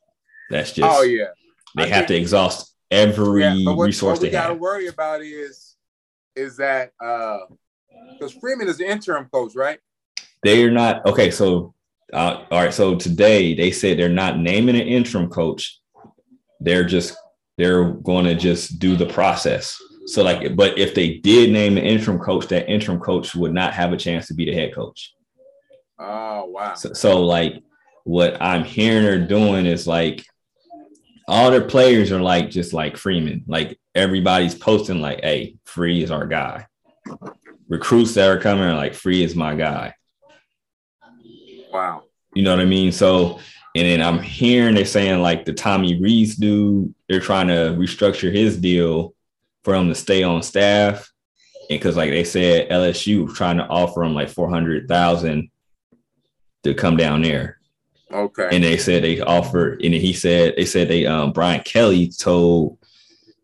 [0.50, 1.28] That's just oh yeah.
[1.76, 5.22] They I have to exhaust every yeah, what, resource what we they gotta worry about
[5.22, 5.76] is
[6.36, 7.40] is that uh
[8.14, 9.80] because Freeman is the interim coach, right?
[10.44, 11.32] They are not okay.
[11.32, 11.74] So
[12.12, 12.74] uh, all right.
[12.74, 15.80] So today they said they're not naming an interim coach.
[16.60, 17.16] They're just
[17.58, 19.78] they're going to just do the process.
[20.06, 23.74] So like, but if they did name an interim coach, that interim coach would not
[23.74, 25.14] have a chance to be the head coach.
[26.00, 26.76] Oh wow.
[26.76, 27.64] So, so like
[28.04, 30.26] what I'm hearing they're doing is like
[31.28, 33.44] all their players are like just like Freeman.
[33.48, 36.68] Like everybody's posting like, "Hey, Free is our guy."
[37.68, 39.96] Recruits that are coming are like, "Free is my guy."
[41.72, 42.04] Wow.
[42.36, 42.92] You know what I mean?
[42.92, 43.40] So,
[43.76, 48.32] and then I'm hearing they're saying like the Tommy Rees dude, they're trying to restructure
[48.32, 49.16] his deal
[49.64, 51.12] for him to stay on staff.
[51.70, 55.50] And because like they said, LSU trying to offer him like four hundred thousand
[56.64, 57.60] to come down there.
[58.14, 58.50] Okay.
[58.52, 62.78] And they said they offered, and he said they said they um Brian Kelly told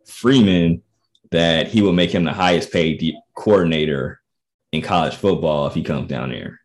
[0.05, 0.84] Freeman
[1.32, 4.21] that he will make him the highest paid coordinator
[4.71, 6.60] in college football if he comes down there.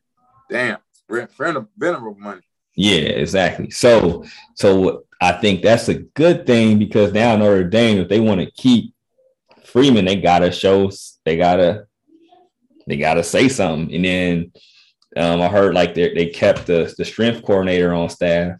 [0.50, 2.42] Damn, venerable money.
[2.76, 3.70] Yeah, exactly.
[3.70, 8.20] So, so I think that's a good thing because now in Notre Dame, if they
[8.20, 8.94] want to keep
[9.64, 10.90] Freeman, they gotta show,
[11.24, 11.86] they gotta,
[12.86, 14.52] they gotta say something, and then
[15.16, 18.58] um, I heard like they they kept the the strength coordinator on staff,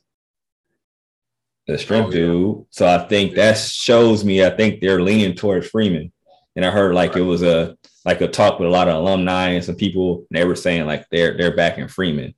[1.67, 2.27] the strength oh, yeah.
[2.27, 2.67] dude.
[2.71, 4.45] So I think that shows me.
[4.45, 6.13] I think they're leaning towards Freeman.
[6.57, 7.21] And I heard like right.
[7.21, 10.27] it was a like a talk with a lot of alumni and some people.
[10.31, 12.35] And they were saying like they're they're backing Freeman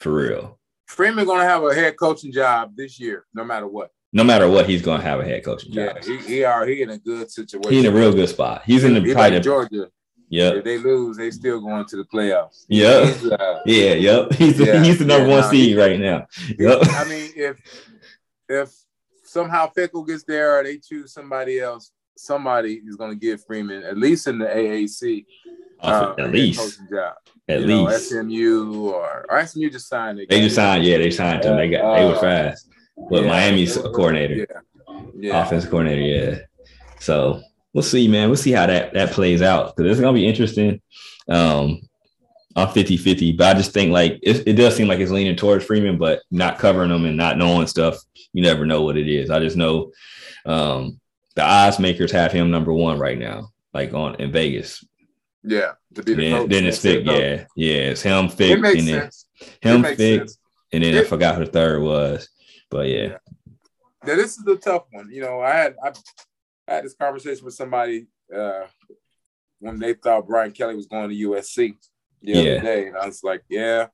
[0.00, 0.58] for real.
[0.86, 3.90] Freeman gonna have a head coaching job this year, no matter what.
[4.12, 5.98] No matter what, he's gonna have a head coaching job.
[6.02, 7.72] Yeah, he, he are he in a good situation.
[7.72, 8.62] He's in a real good spot.
[8.64, 9.88] He's in the he like Georgia.
[10.28, 10.54] Yeah.
[10.54, 12.64] If they lose, they still going to the playoffs.
[12.68, 13.14] Yeah.
[13.32, 13.94] Uh, yeah.
[13.94, 14.32] Yep.
[14.38, 16.26] He's the, yeah, he's the number yeah, one seed right now.
[16.58, 16.78] Yep.
[16.82, 17.56] I mean, if
[18.48, 18.74] if
[19.24, 23.82] somehow Fickell gets there or they choose somebody else, somebody is going to give Freeman
[23.84, 25.26] at least in the AAC.
[25.80, 26.80] Uh, at least.
[26.90, 27.14] Job.
[27.48, 28.12] At you least.
[28.12, 30.20] Know, SMU or, or SMU just signed.
[30.28, 30.84] They just signed.
[30.84, 31.56] Yeah, they signed him.
[31.56, 31.84] They got.
[31.84, 32.68] Uh, they were fast.
[33.10, 34.46] But yeah, Miami's a coordinator.
[34.88, 35.02] Yeah.
[35.18, 35.44] yeah.
[35.44, 36.00] Offensive coordinator.
[36.00, 36.38] Yeah.
[36.98, 37.42] So
[37.76, 38.30] we'll see, man.
[38.30, 40.80] We'll see how that that plays out because it's gonna be interesting.
[41.28, 41.82] Um,
[42.54, 45.36] on 50 50, but I just think like it, it does seem like it's leaning
[45.36, 47.98] towards Freeman, but not covering them and not knowing stuff.
[48.32, 49.28] You never know what it is.
[49.28, 49.92] I just know
[50.46, 50.98] um,
[51.34, 54.82] the odds makers have him number one right now, like on in Vegas.
[55.42, 57.04] Yeah, to be the then, then it's Fick.
[57.04, 59.10] Yeah, yeah, it's him, Fick, and then
[59.60, 60.26] him, Fick,
[60.72, 62.26] and then it, I forgot who the third was.
[62.70, 63.08] But yeah.
[63.08, 63.18] yeah.
[64.02, 65.10] Now this is the tough one.
[65.10, 65.92] You know, I had I
[66.68, 68.66] I had this conversation with somebody uh,
[69.60, 71.76] when they thought Brian Kelly was going to USC
[72.22, 72.40] the yeah.
[72.40, 73.88] other day, and I was like, yeah,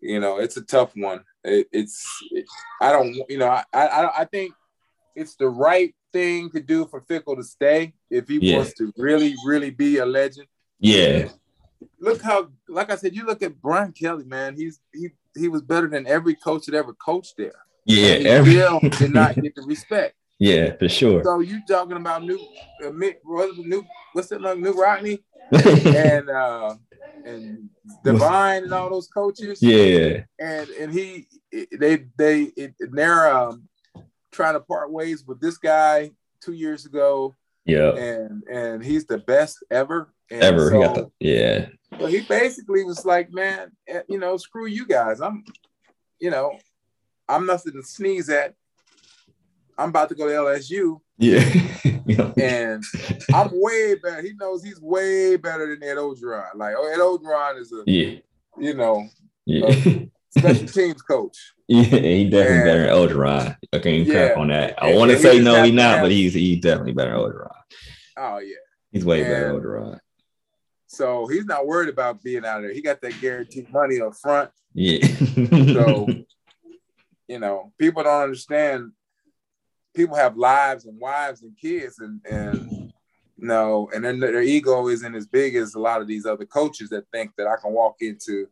[0.00, 1.24] you know, it's a tough one.
[1.44, 2.46] It, it's it,
[2.80, 4.52] I don't, you know, I, I I think
[5.14, 8.56] it's the right thing to do for Fickell to stay if he yeah.
[8.58, 10.46] wants to really, really be a legend.
[10.78, 11.28] Yeah.
[12.00, 14.56] Look how, like I said, you look at Brian Kelly, man.
[14.56, 17.52] He's he he was better than every coach that ever coached there.
[17.84, 18.52] Yeah, he every...
[18.52, 20.14] still did not get the respect.
[20.38, 21.22] Yeah, for sure.
[21.24, 22.38] So you talking about new,
[22.84, 25.18] uh, new what's it like, Knute Rockne,
[25.52, 26.76] and uh,
[27.24, 27.68] and
[28.04, 29.60] Devine and all those coaches.
[29.60, 33.68] Yeah, and and he they they it, they're um,
[34.30, 37.34] trying to part ways with this guy two years ago.
[37.64, 40.12] Yeah, and and he's the best ever.
[40.30, 41.66] And ever, so, he got the yeah.
[41.98, 45.20] So he basically was like, man, eh, you know, screw you guys.
[45.20, 45.42] I'm,
[46.20, 46.58] you know,
[47.28, 48.54] I'm nothing to sneeze at.
[49.78, 50.98] I'm about to go to LSU.
[51.18, 51.40] Yeah.
[52.36, 52.82] and
[53.32, 54.22] I'm way better.
[54.22, 56.56] He knows he's way better than Ed Orgeron.
[56.56, 58.18] Like, oh, Ed Orgeron is a, yeah.
[58.58, 59.06] you know,
[59.46, 59.70] yeah.
[60.36, 61.54] special teams coach.
[61.68, 63.56] Yeah, he definitely and, better than Orgeron.
[63.72, 64.28] I can't yeah.
[64.28, 64.82] crap on that.
[64.82, 67.50] I want to say no, he's not, but he's he's definitely better than Orgeron.
[68.16, 68.56] Oh yeah,
[68.90, 69.98] he's way and, better than Orgeron.
[70.86, 72.72] So he's not worried about being out there.
[72.72, 74.50] He got that guaranteed money up front.
[74.72, 75.06] Yeah.
[75.06, 76.08] so,
[77.28, 78.92] you know, people don't understand
[79.98, 82.92] people have lives and wives and kids, and and
[83.36, 86.88] no, and then their ego isn't as big as a lot of these other coaches
[86.90, 88.48] that think that I can walk into,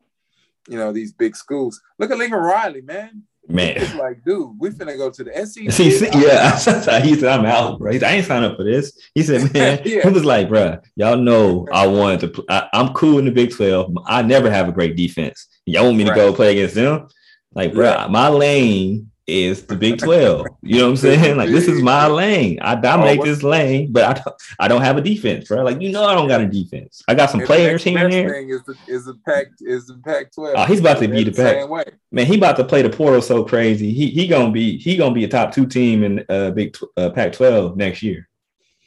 [0.68, 1.80] you know, these big schools.
[1.98, 3.22] Look at Lincoln Riley, man.
[3.48, 6.12] Man, It's like, dude, we finna go to the SEC.
[6.14, 7.92] Yeah, he said I'm out, bro.
[7.92, 8.98] He said, I ain't signed up for this.
[9.14, 10.02] He said, man, Yeah.
[10.02, 12.44] he was like, bro, y'all know I wanted to.
[12.48, 13.92] I, I'm cool in the Big Twelve.
[14.06, 15.46] I never have a great defense.
[15.64, 17.06] Y'all want me to go play against them?
[17.54, 20.46] Like, bro, my lane is the Big Twelve.
[20.62, 21.36] You know what I'm saying?
[21.36, 22.58] Like, this is my lane.
[22.60, 25.62] I dominate Oh, this lane, but I don't, I don't have a defense, bro.
[25.64, 27.02] Like, you know, I don't got a defense.
[27.08, 28.32] I got some And players next here and best there.
[28.32, 30.54] Thing is the is the pack is the Pac twelve.
[30.56, 31.84] Oh, he's about to be the Pac- way.
[32.12, 33.92] Man, he about to play the portal so crazy.
[33.92, 37.10] He he gonna be he gonna be a top two team in uh Big uh,
[37.10, 38.28] Pac-12 next year.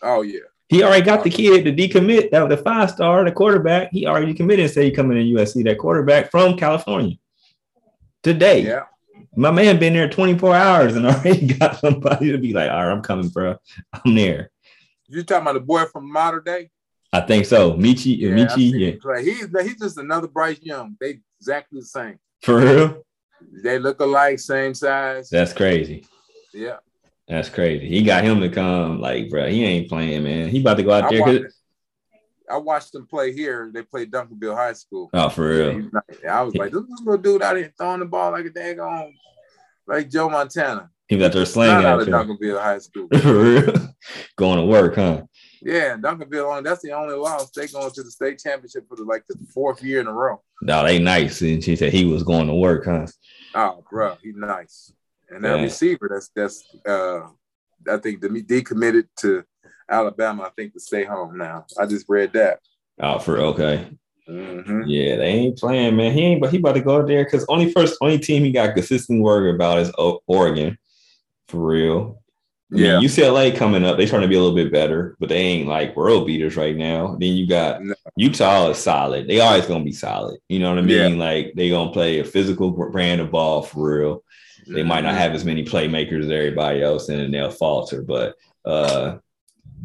[0.02, 2.32] Oh yeah, He already got the kid to decommit.
[2.32, 3.89] That was the five star, the quarterback.
[3.91, 5.65] He already committed and said he coming to USC.
[5.65, 7.17] That quarterback from California
[8.23, 8.62] today.
[8.62, 8.84] yeah.
[9.35, 12.91] My man been there 24 hours and already got somebody to be like, all right,
[12.91, 13.57] I'm coming, bro.
[13.93, 14.51] I'm there.
[15.07, 16.69] You talking about the boy from modern day?
[17.11, 17.73] I think so.
[17.73, 19.21] Michi, I Michi, yeah.
[19.21, 20.95] He's he's just another Bryce Young.
[20.99, 22.19] They exactly the same.
[22.43, 23.03] For real?
[23.63, 25.29] They look alike, same size.
[25.29, 26.05] That's crazy.
[26.53, 26.77] Yeah.
[27.27, 27.87] That's crazy.
[27.87, 28.99] He got him to come.
[28.99, 30.49] Like, bro, he ain't playing, man.
[30.49, 31.51] He about to go out I there.
[32.49, 33.71] I watched them play here.
[33.73, 35.09] They played Duncanville High School.
[35.13, 35.89] Oh, for real.
[36.29, 39.13] I was like, this little dude out here throwing the ball like a daggone,
[39.88, 40.89] like Joe Montana.
[41.07, 42.07] He was out there slinging out of.
[42.07, 43.07] Duncanville High School.
[43.21, 43.73] For real?
[44.38, 45.23] Going to work, huh?
[45.62, 47.49] Yeah, Duncanville only that's the only loss.
[47.51, 50.41] They going to the state championship for the, like the fourth year in a row.
[50.62, 51.41] No, they nice.
[51.41, 53.07] And she said he was going to work, huh?
[53.55, 54.93] Oh, bro, he's nice.
[55.29, 55.63] And that Yeah.
[55.63, 57.27] receiver, that's that's uh
[57.89, 59.43] I think the decommitted to
[59.89, 61.65] Alabama, I think to stay home now.
[61.80, 62.60] I just read that.
[63.02, 63.88] Out for okay.
[64.30, 64.84] Mhm.
[64.86, 66.13] Yeah, they ain't playing, man.
[66.13, 68.75] He ain't, but he about to go there because only first, only team he got
[68.75, 70.78] consistent worry about is O- Oregon,
[71.47, 72.21] for real.
[72.71, 72.99] I mean, Yeah.
[72.99, 75.95] UCLA coming up, they trying to be a little bit better, but they ain't like
[75.97, 77.15] world beaters right now.
[77.19, 77.95] Then you got No.
[78.15, 79.28] Utah is solid.
[79.28, 80.39] They always gonna be solid.
[80.49, 81.08] You know what I Yeah.
[81.10, 81.17] mean?
[81.17, 84.23] Like they gonna play a physical brand of ball for real.
[84.67, 88.04] They might not have as many playmakers as everybody else, and they'll falter.
[88.04, 89.17] But uh,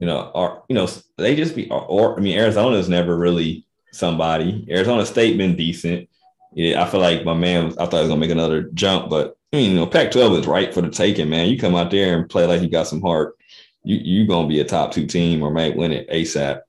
[0.01, 1.71] you know, or you know, they just be.
[1.71, 4.67] Or, or I mean, Arizona's never really somebody.
[4.71, 6.09] Arizona State been decent.
[6.53, 7.67] Yeah, I feel like my man.
[7.67, 10.41] Was, I thought he was gonna make another jump, but I mean, you know, Pac-12
[10.41, 11.49] is right for the taking, man.
[11.49, 13.37] You come out there and play like you got some heart.
[13.83, 16.61] You you gonna be a top two team or might win it ASAP.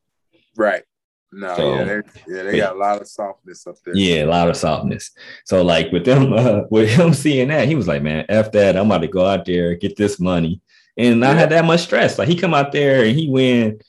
[0.55, 0.83] Right.
[1.31, 3.95] No, So- yeah, they yeah, they got a lot of softness up there.
[3.95, 5.11] Yeah, a lot of softness.
[5.43, 8.77] So like with them, uh, with him seeing that, he was like, "Man, f that!
[8.77, 10.61] I'm about to go out there get this money."
[10.97, 11.39] And not Yeah.
[11.39, 12.17] had that much stress.
[12.17, 13.79] Like he come out there and he win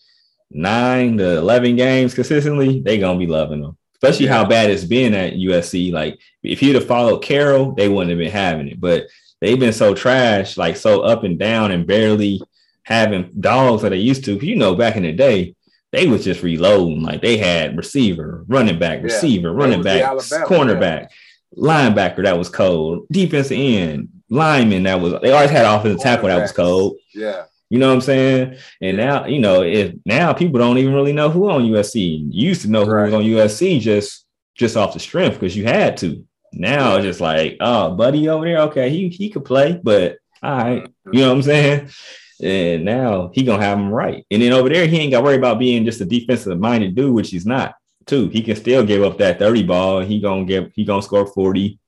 [0.51, 2.81] nine to eleven games consistently.
[2.81, 5.93] They gonna be loving him, especially how bad it's been at USC.
[5.93, 8.81] Like if he'd have followed Carroll, they wouldn't have been having it.
[8.81, 9.07] But
[9.41, 12.41] they've been so trash, like so up and down, and barely
[12.85, 14.35] having dogs that they used to.
[14.45, 15.55] You know, back in the day,
[15.93, 17.03] they was just reloading.
[17.03, 20.03] Like they had receiver, running back, receiver, That running back,
[20.47, 21.09] cornerback,
[21.57, 25.15] linebacker that was cold, defensive end, lineman that was.
[25.23, 26.97] They always had offensive tackle that was cold.
[27.15, 27.45] Yeah.
[27.69, 28.57] You know what I'm saying?
[28.81, 32.29] And now, you know, if now people don't even really know who on USC.
[32.31, 35.65] You used to know who was on USC just just off the strength because you
[35.65, 36.25] had to.
[36.53, 36.97] Now Yeah.
[36.97, 40.83] it's just like, oh, buddy over there, okay, he he could play, but all right,
[40.85, 41.11] mm-hmm.
[41.13, 41.91] you know what I'm saying?
[42.43, 44.25] And now he gonna have him right.
[44.31, 46.95] And then over there, he ain't got to worry about being just a defensive minded
[46.95, 47.75] dude, which he's not.
[48.07, 50.01] Too, he can still give up that 30 ball.
[50.01, 51.79] He gonna give, he gonna score 40.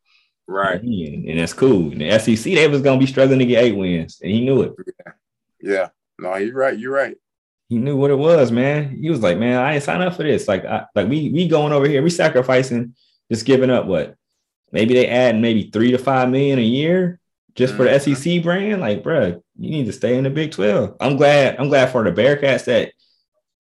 [0.51, 0.83] Right.
[0.83, 1.93] And, and that's cool.
[1.93, 4.63] In the SEC, they was gonna be struggling to get eight wins, and he knew
[4.63, 4.73] it.
[5.61, 5.89] Yeah.
[6.19, 6.77] No, you're right.
[6.79, 7.17] You're right.
[7.69, 8.97] he knew what it was, man.
[9.01, 10.49] He was like, man, I ain't sign up for this.
[10.49, 12.95] Like, I, like we we going over here, we sacrificing,
[13.31, 14.15] just giving up what?
[14.73, 17.21] Maybe they add maybe three to five million a year
[17.55, 18.17] just for the Mhm.
[18.17, 18.81] SEC brand.
[18.81, 20.97] Like, bruh, you need to stay in the Big Twelve.
[21.01, 21.57] I'm glad.
[21.59, 22.93] I'm glad for the Bearcats that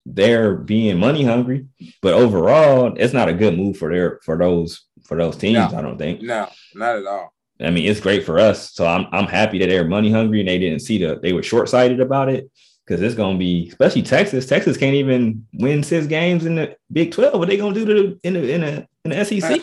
[0.07, 1.66] they're being money hungry,
[2.01, 5.73] but overall, it's not a good move for their for those for those teams.
[5.73, 5.79] No.
[5.79, 6.23] I don't think.
[6.23, 7.33] No, not at all.
[7.61, 8.73] I mean, it's great for us.
[8.73, 11.42] So I'm I'm happy that they're money hungry and they didn't see the they were
[11.42, 12.49] short sighted about it
[12.87, 14.47] because it's gonna be especially Texas.
[14.47, 17.38] Texas can't even win six games in the Big Twelve.
[17.38, 19.62] What they gonna do to the in the in the in the SEC?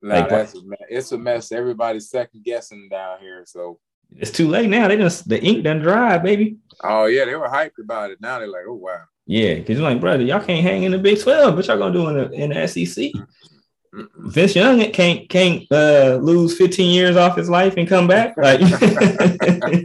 [0.00, 0.78] No, Like, that's a mess.
[0.88, 1.52] It's a mess.
[1.52, 3.42] Everybody's second guessing down here.
[3.46, 3.78] So,
[4.16, 4.88] It's too late now.
[4.88, 6.56] They just the ink done dry, baby.
[6.82, 8.20] oh yeah, they were hyped about it.
[8.20, 9.02] Now they're like, oh wow.
[9.26, 11.54] Yeah, because you're like, brother, y'all can't hang in the Big Twelve.
[11.54, 13.12] What y'all gonna do in the in the SEC?
[13.92, 18.36] Vince Young can't can't uh, lose 15 years off his life and come back.
[18.36, 18.60] Like,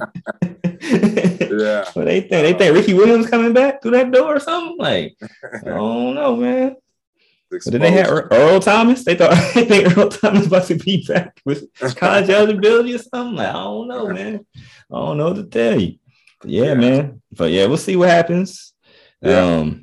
[1.60, 1.86] Yeah.
[1.94, 2.30] What they think?
[2.30, 4.78] They think Ricky Williams coming back through that door or something?
[4.78, 6.76] Like, I don't know, man.
[7.52, 9.06] Did they have Earl Thomas?
[9.06, 13.36] They thought I think Earl Thomas about to be back with college eligibility or something.
[13.36, 14.46] Like, I don't know, man.
[14.56, 15.98] I don't know what to tell you.
[16.42, 16.74] But yeah, yeah.
[16.74, 17.22] man.
[17.32, 18.74] But yeah, we'll see what happens.
[19.22, 19.39] Yeah.
[19.39, 19.83] Um,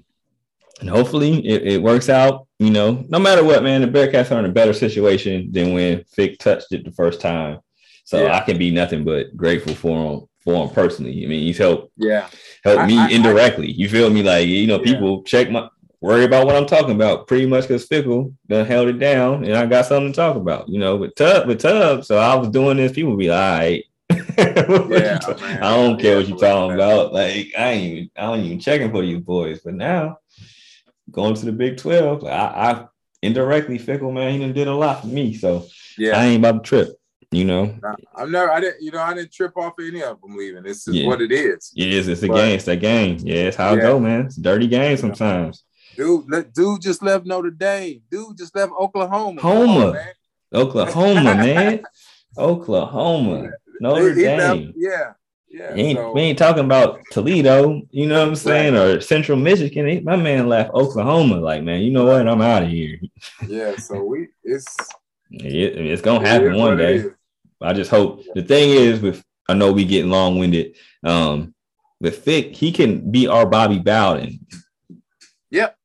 [0.81, 2.47] and hopefully it, it, works out.
[2.59, 6.05] You know, no matter what, man, the Bearcats are in a better situation than when
[6.05, 7.61] Fick touched it the first time.
[8.05, 8.37] So yeah.
[8.37, 11.25] I can be nothing but grateful for him for him personally.
[11.25, 12.29] I mean, he's helped yeah
[12.65, 13.69] helped me I, indirectly.
[13.69, 14.23] I, you feel me?
[14.23, 15.69] Like you know, people check my
[16.01, 19.55] worry about what I'm talking about pretty much because Fickell done held it down and
[19.55, 20.69] I got something to talk about.
[20.69, 22.05] You know, with Tub with Tub.
[22.05, 22.93] So I was doing this.
[22.93, 23.85] People be like, all right.
[24.39, 25.19] yeah,
[25.63, 27.13] I don't care what you're talking about.
[27.13, 29.61] Like I ain't even I don't even checking for you boys.
[29.61, 30.19] But now
[31.11, 32.87] going to the Big 12, I, I
[33.23, 35.35] indirectly Fickell, man, he done did a lot for me.
[35.35, 35.67] So
[35.99, 36.97] yeah, I ain't about to trip.
[37.33, 37.79] You know,
[38.17, 38.51] I'm never.
[38.51, 38.83] I didn't.
[38.83, 40.65] You know, I didn't trip off any of them leaving.
[40.65, 41.07] This is yeah.
[41.07, 41.73] what it is.
[41.77, 42.09] It is.
[42.09, 42.57] It's a but, game.
[42.57, 43.19] It's a game.
[43.21, 43.79] Yeah, it's how yeah.
[43.79, 44.27] it go, man.
[44.27, 45.63] It's dirty game sometimes.
[45.97, 48.03] Dude, dude just left Notre Dame.
[48.11, 49.41] Dude just left Oklahoma.
[49.41, 50.07] Homa.
[50.53, 51.83] Oklahoma, man.
[52.39, 53.51] Oklahoma.
[53.81, 54.67] Notre he, he Dame.
[54.67, 55.13] Left, yeah.
[55.51, 58.83] Yeah, ain't, so, we ain't talking about Toledo, you know what I'm saying, right.
[58.83, 60.05] or Central Michigan.
[60.05, 61.41] My man left Oklahoma.
[61.41, 62.29] Like, man, you know what?
[62.29, 63.01] I'm out of here.
[63.49, 64.77] Yeah, so we it's
[65.31, 67.05] it, it's gonna happen one day.
[67.61, 70.77] I just hope the thing is with I know we getting long winded.
[71.03, 71.55] Um,
[72.01, 74.47] with Fick, he can be our Bobby Bowden.
[75.51, 75.77] Yep.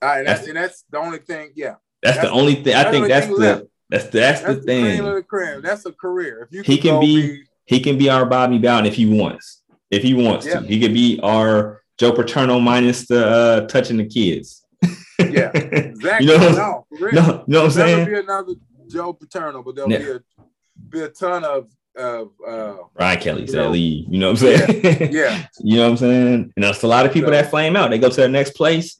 [0.00, 1.52] All right, that's, that's, and that's the only thing.
[1.54, 1.74] Yeah.
[2.02, 2.74] That's, that's the only thing.
[2.74, 5.04] I think that's the, that's the that's, the, thing.
[5.04, 6.48] The that's a career.
[6.50, 9.62] If you he can be, be, he can be our Bobby Bowden if he wants.
[9.90, 14.06] If he wants to, he could be our Joe Paterno minus the uh, touching the
[14.06, 14.64] kids.
[15.18, 16.26] yeah, exactly.
[16.26, 17.96] you know, no, no, you know what I'm saying?
[18.04, 18.54] There'll be another
[18.88, 19.98] Joe Paterno, but there'll yeah.
[19.98, 20.20] be a
[20.88, 24.06] be a ton of of uh Brian Kelly said leave.
[24.08, 24.80] You know what I'm saying?
[24.84, 25.08] Yeah.
[25.10, 25.46] yeah.
[25.60, 26.52] you know what I'm saying?
[26.56, 27.90] And there's a lot of people so, that flame out.
[27.90, 28.98] They go to the next place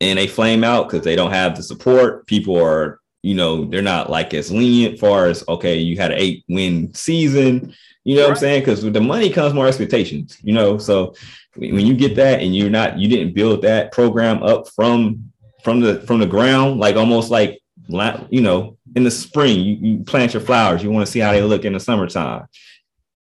[0.00, 2.26] and they flame out because they don't have the support.
[2.26, 6.18] People are, you know, they're not like as lenient far as okay, you had an
[6.18, 7.74] eight win season.
[8.04, 8.28] You know right.
[8.28, 8.60] what I'm saying?
[8.62, 10.78] Because with the money comes more expectations, you know.
[10.78, 11.14] So
[11.56, 15.80] when you get that and you're not, you didn't build that program up from from
[15.80, 17.62] the from the ground, like almost like
[18.30, 20.82] you know, in the spring, you, you plant your flowers.
[20.82, 22.46] You want to see how they look in the summertime.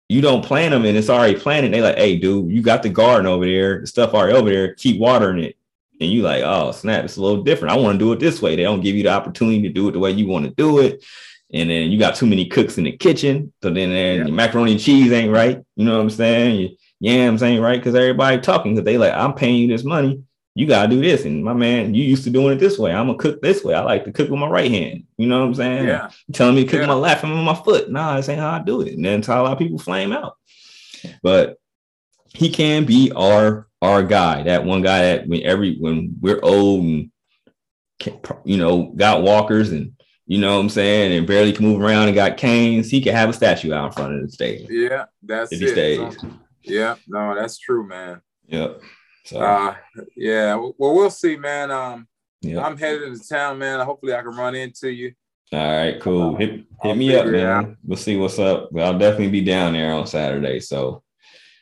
[0.08, 1.72] You don't plant them and it's already planted.
[1.72, 4.74] They like, hey, dude, you got the garden over there, the stuff already over there.
[4.74, 5.56] Keep watering it.
[6.02, 7.74] And you like, oh snap, it's a little different.
[7.74, 8.56] I want to do it this way.
[8.56, 10.80] They don't give you the opportunity to do it the way you want to do
[10.80, 11.04] it.
[11.52, 13.52] And then you got too many cooks in the kitchen.
[13.64, 14.14] So then yeah.
[14.14, 15.60] your macaroni and cheese ain't right.
[15.76, 16.60] You know what I'm saying?
[16.60, 20.24] Your yams ain't right because everybody talking because they like, I'm paying you this money
[20.60, 21.24] you gotta do this.
[21.24, 22.92] And my man, you used to doing it this way.
[22.92, 23.74] I'm gonna cook this way.
[23.74, 25.06] I like to cook with my right hand.
[25.16, 25.88] You know what I'm saying?
[25.88, 26.10] Yeah.
[26.34, 26.88] telling me to cook yeah.
[26.88, 27.90] my left and with my foot.
[27.90, 28.94] Nah, this ain't how I do it.
[28.94, 30.36] And then a lot of people flame out.
[31.24, 31.58] But
[32.34, 36.84] he can be our our guy, that one guy that when every when we're old
[36.84, 37.12] and
[38.44, 39.94] you know got walkers and
[40.30, 43.16] you know what I'm saying, and barely can move around and got canes, he can
[43.16, 44.68] have a statue out in front of the stage.
[44.70, 45.72] Yeah, that's if he it.
[45.72, 46.22] Stays.
[46.22, 46.30] So,
[46.62, 48.22] yeah, no, that's true, man.
[48.46, 48.80] Yep.
[49.26, 49.76] So uh,
[50.16, 51.72] yeah, well, we'll see, man.
[51.72, 52.08] Um,
[52.42, 52.64] yep.
[52.64, 53.84] I'm headed into town, man.
[53.84, 55.14] Hopefully, I can run into you.
[55.52, 56.36] All right, cool.
[56.36, 57.76] Hit, hit I'll me up, man.
[57.84, 58.70] We'll see what's up.
[58.72, 60.60] But I'll definitely be down there on Saturday.
[60.60, 61.02] So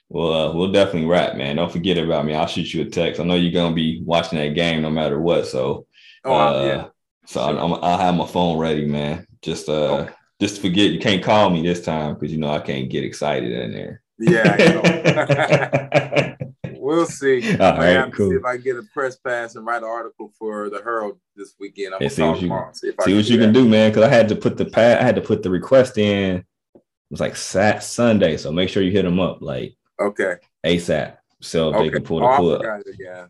[0.10, 1.56] we'll uh, we'll definitely rap, man.
[1.56, 2.36] Don't forget about me.
[2.36, 3.22] I'll shoot you a text.
[3.22, 5.48] I know you're gonna be watching that game no matter what.
[5.48, 5.88] So
[6.26, 6.88] oh, uh, yeah.
[7.28, 7.60] So sure.
[7.60, 9.28] i will have my phone ready, man.
[9.42, 10.14] Just uh, okay.
[10.40, 13.52] just forget you can't call me this time because you know I can't get excited
[13.52, 14.02] in there.
[14.20, 16.36] Yeah.
[16.88, 17.42] We'll see.
[17.60, 18.30] All right, cool.
[18.30, 21.54] See if I get a press pass and write an article for the Herald this
[21.60, 21.94] weekend.
[21.94, 23.92] I'm gonna see what you, tomorrow, see, see what you can do, man.
[23.92, 26.38] Because I had to put the pad, I had to put the request in.
[26.38, 30.36] It was like Sat Sunday, so make sure you hit them up like okay
[30.66, 31.18] ASAP.
[31.42, 31.84] So okay.
[31.84, 32.62] they can pull the oh, pull up.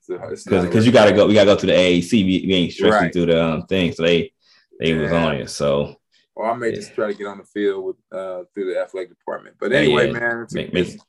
[0.08, 2.12] Because because you gotta go, we gotta go to the AAC.
[2.12, 3.14] We, we ain't strictly right.
[3.14, 4.32] through the um, thing, so they
[4.80, 5.02] they yeah.
[5.02, 5.50] was on it.
[5.50, 5.98] So
[6.38, 6.76] or I may yeah.
[6.76, 9.56] just try to get on the field with uh, through the athletic department.
[9.60, 10.20] But anyway, yeah.
[10.20, 11.00] man, make, make,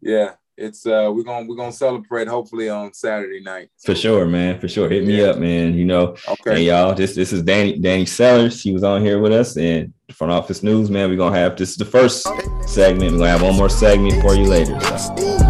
[0.00, 3.70] yeah, it's uh we're gonna we're gonna celebrate hopefully on Saturday night.
[3.84, 4.58] For sure, man.
[4.58, 4.88] For sure.
[4.88, 5.28] Hit me yeah.
[5.28, 5.74] up, man.
[5.74, 6.16] You know.
[6.28, 6.54] Okay.
[6.54, 8.62] Hey y'all, this this is Danny Danny Sellers.
[8.62, 11.08] He was on here with us and front office news, man.
[11.08, 12.26] We're gonna have this is the first
[12.66, 13.12] segment.
[13.12, 14.78] We're gonna have one more segment for you later.
[14.98, 15.49] So.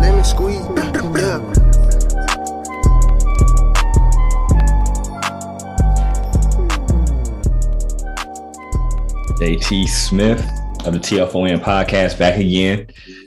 [9.41, 10.41] JT Smith
[10.85, 12.87] of the TFON podcast back again.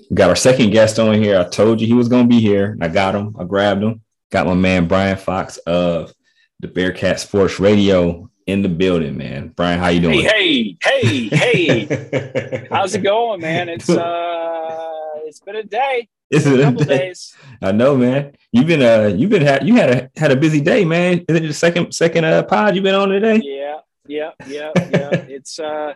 [0.10, 1.40] We got our second guest on here.
[1.40, 2.78] I told you he was going to be here.
[2.82, 3.36] I got him.
[3.40, 4.02] I grabbed him.
[4.32, 6.14] Got my man Brian Fox of
[6.60, 9.50] the Bearcat Sports Radio in the building, man.
[9.50, 10.22] Brian, how you doing?
[10.22, 12.68] Hey, hey, hey, hey.
[12.72, 13.70] How's it going, man?
[13.70, 14.90] It's uh
[15.26, 16.10] it's been a day.
[16.34, 16.64] Isn't it?
[16.64, 17.36] Couple days.
[17.62, 18.34] I know, man.
[18.52, 21.24] You've been uh, you've been had you had a had a busy day, man.
[21.28, 23.40] Is it the second second uh pod you've been on today?
[23.44, 25.10] Yeah, yeah, yeah, yeah.
[25.30, 25.94] it's uh,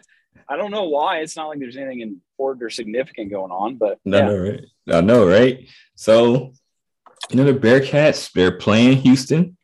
[0.47, 1.19] I don't know why.
[1.19, 4.49] It's not like there's anything important or significant going on, but no, yeah.
[4.49, 4.65] right?
[4.91, 5.67] I know, right?
[5.95, 6.53] So,
[7.29, 9.57] you know, the Bearcats they're playing Houston,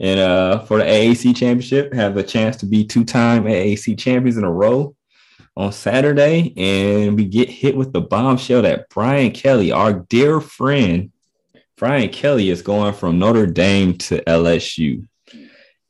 [0.00, 4.38] and uh, for the AAC championship, have a chance to be two time AAC champions
[4.38, 4.95] in a row
[5.56, 11.10] on Saturday, and we get hit with the bombshell that Brian Kelly, our dear friend,
[11.76, 15.06] Brian Kelly, is going from Notre Dame to LSU.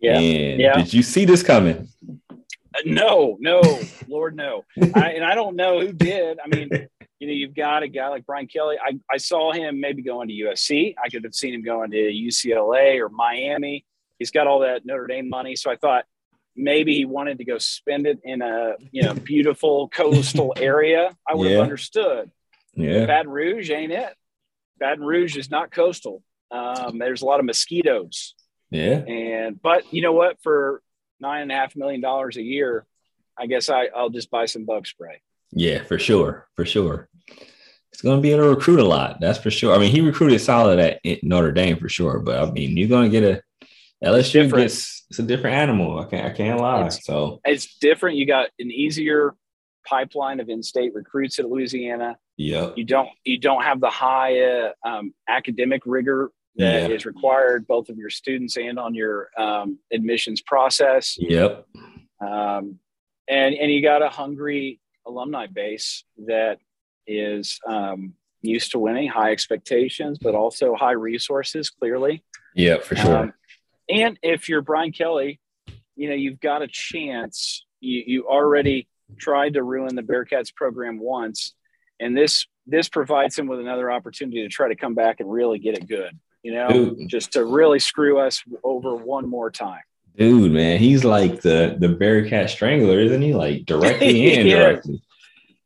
[0.00, 0.18] Yeah.
[0.18, 0.76] And yeah.
[0.76, 1.88] did you see this coming?
[2.08, 3.60] Uh, no, no,
[4.08, 4.64] Lord, no.
[4.94, 6.38] I, and I don't know who did.
[6.42, 6.68] I mean,
[7.18, 8.76] you know, you've got a guy like Brian Kelly.
[8.80, 10.94] I, I saw him maybe going to USC.
[11.02, 13.84] I could have seen him going to UCLA or Miami.
[14.18, 15.56] He's got all that Notre Dame money.
[15.56, 16.04] So I thought
[16.56, 21.16] maybe he wanted to go spend it in a you know beautiful coastal area.
[21.28, 21.56] I would yeah.
[21.56, 22.30] have understood.
[22.74, 23.06] Yeah.
[23.06, 24.14] Baton Rouge ain't it.
[24.78, 26.22] Baton Rouge is not coastal.
[26.50, 28.34] Um, there's a lot of mosquitoes.
[28.70, 28.98] Yeah.
[29.06, 30.38] And but you know what?
[30.42, 30.82] For
[31.20, 32.86] nine and a half million dollars a year,
[33.38, 35.22] I guess I, I'll just buy some bug spray.
[35.52, 36.48] Yeah, for sure.
[36.54, 37.08] For sure.
[37.92, 39.20] It's going to be able to recruit a lot.
[39.20, 39.74] That's for sure.
[39.74, 43.10] I mean, he recruited solid at Notre Dame for sure, but I mean, you're going
[43.10, 43.42] to get a
[44.04, 45.98] LSU it's gets it's a different animal.
[45.98, 46.86] I can't I can't lie.
[46.86, 48.16] It's, so it's different.
[48.16, 49.34] You got an easier
[49.86, 52.18] pipeline of in-state recruits at Louisiana.
[52.36, 52.70] Yeah.
[52.76, 56.94] You don't you don't have the high uh, um, academic rigor that yeah.
[56.94, 61.16] is required both of your students and on your um, admissions process.
[61.18, 61.66] Yep.
[62.20, 62.78] Um,
[63.28, 66.58] and and you got a hungry alumni base that
[67.06, 71.70] is um, used to winning, high expectations, but also high resources.
[71.70, 72.22] Clearly.
[72.54, 73.34] Yeah, for sure.
[73.88, 75.40] And if you're Brian Kelly,
[75.94, 77.64] you know you've got a chance.
[77.80, 81.54] You you already tried to ruin the Bearcats program once,
[82.00, 85.58] and this this provides him with another opportunity to try to come back and really
[85.58, 87.08] get it good you know, Dude.
[87.08, 89.80] just to really screw us over one more time.
[90.16, 93.34] Dude, man, he's like the the Bearcat Strangler, isn't he?
[93.34, 95.02] Like directly and indirectly.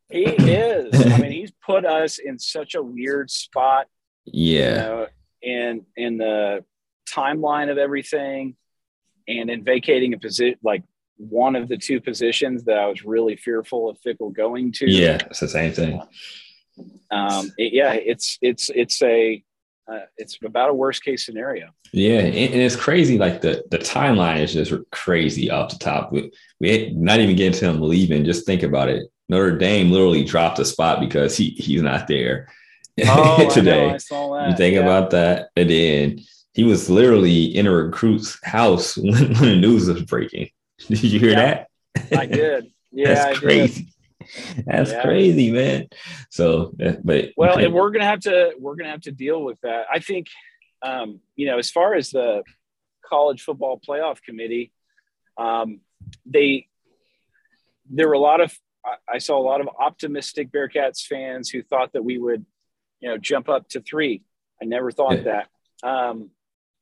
[0.09, 1.05] He is.
[1.05, 3.89] I mean, he's put us in such a weird spot.
[4.25, 4.69] Yeah.
[4.69, 5.07] You know,
[5.43, 6.65] in in the
[7.11, 8.55] timeline of everything,
[9.27, 10.83] and in vacating a position like
[11.17, 14.89] one of the two positions that I was really fearful of Fickell going to.
[14.89, 16.01] Yeah, it's the same thing.
[17.11, 19.43] Um, it, yeah, it's it's it's a
[19.91, 21.69] uh, it's about a worst case scenario.
[21.91, 23.17] Yeah, and, it's crazy.
[23.17, 26.11] Like the the timeline is just crazy off the top.
[26.11, 28.25] We, we not even getting to him leaving.
[28.25, 29.03] Just think about it.
[29.29, 32.47] Notre Dame literally dropped a spot because he he's not there
[33.05, 33.89] oh, today.
[33.89, 34.81] I I you think yeah.
[34.81, 36.19] about that, and then
[36.53, 40.49] he was literally in a recruit's house when, when the news was breaking.
[40.87, 42.17] Did you hear yeah, that?
[42.17, 42.71] I did.
[42.91, 43.87] Yeah, That's crazy.
[44.65, 45.01] That's yeah.
[45.01, 45.87] crazy, man.
[46.29, 46.73] So,
[47.03, 49.85] but well, and we're gonna have to we're gonna have to deal with that.
[49.91, 50.27] I think,
[50.81, 52.43] um, you know, as far as the
[53.05, 54.71] college football playoff committee,
[55.37, 55.81] um,
[56.25, 56.67] they
[57.89, 58.57] there were a lot of
[59.07, 62.45] I saw a lot of optimistic Bearcats fans who thought that we would,
[62.99, 64.23] you know, jump up to three.
[64.61, 65.45] I never thought yeah.
[65.83, 65.87] that.
[65.87, 66.31] Um,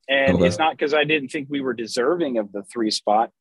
[0.10, 0.48] and okay.
[0.48, 3.32] it's not because I didn't think we were deserving of the three spot.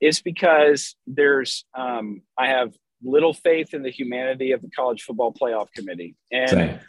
[0.00, 5.32] It's because there's um, I have little faith in the humanity of the college football
[5.32, 6.14] playoff committee.
[6.30, 6.80] And Same.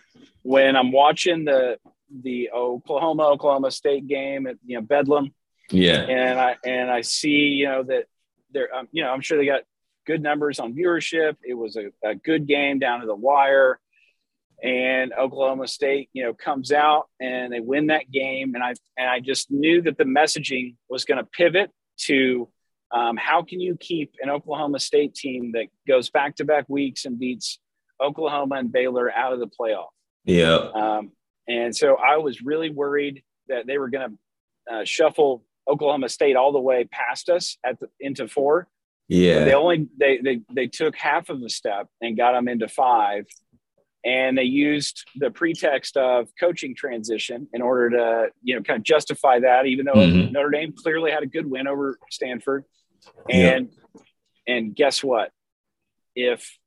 [0.44, 1.78] when I'm watching the
[2.22, 5.34] the Oklahoma Oklahoma State game at you know Bedlam,
[5.72, 8.06] yeah, and I and I see you know that
[8.52, 9.64] they're um, you know I'm sure they got
[10.06, 11.36] good numbers on viewership.
[11.44, 13.80] It was a, a good game down to the wire.
[14.64, 18.56] And Oklahoma State, you know, comes out and they win that game.
[18.56, 22.50] And I and I just knew that the messaging was going to pivot to
[22.92, 27.06] um, how can you keep an Oklahoma State team that goes back to back weeks
[27.06, 27.60] and beats
[28.02, 29.90] Oklahoma and Baylor out of the playoff?
[30.24, 30.70] Yeah.
[30.74, 31.12] Um,
[31.48, 34.18] and so I was really worried that they were going
[34.68, 38.68] to uh, shuffle Oklahoma State all the way past us at the, into four.
[39.08, 39.44] Yeah.
[39.44, 43.26] They only they, they they took half of the step and got them into five,
[44.06, 48.84] and they used the pretext of coaching transition in order to you know kind of
[48.84, 49.66] justify that.
[49.66, 50.32] Even though mm-hmm.
[50.32, 52.64] Notre Dame clearly had a good win over Stanford,
[53.30, 53.70] and
[54.48, 55.32] and guess what?
[56.16, 56.58] If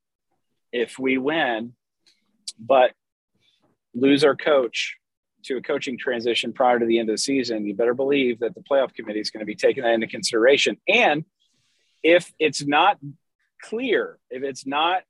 [0.72, 1.74] if we win,
[2.58, 2.92] but
[3.94, 4.96] lose our coach
[5.44, 8.54] to a coaching transition prior to the end of the season, you better believe that
[8.54, 10.76] the playoff committee is going to be taking that into consideration.
[10.88, 11.24] And
[12.02, 12.98] if it's not
[13.62, 15.02] clear, if it's not,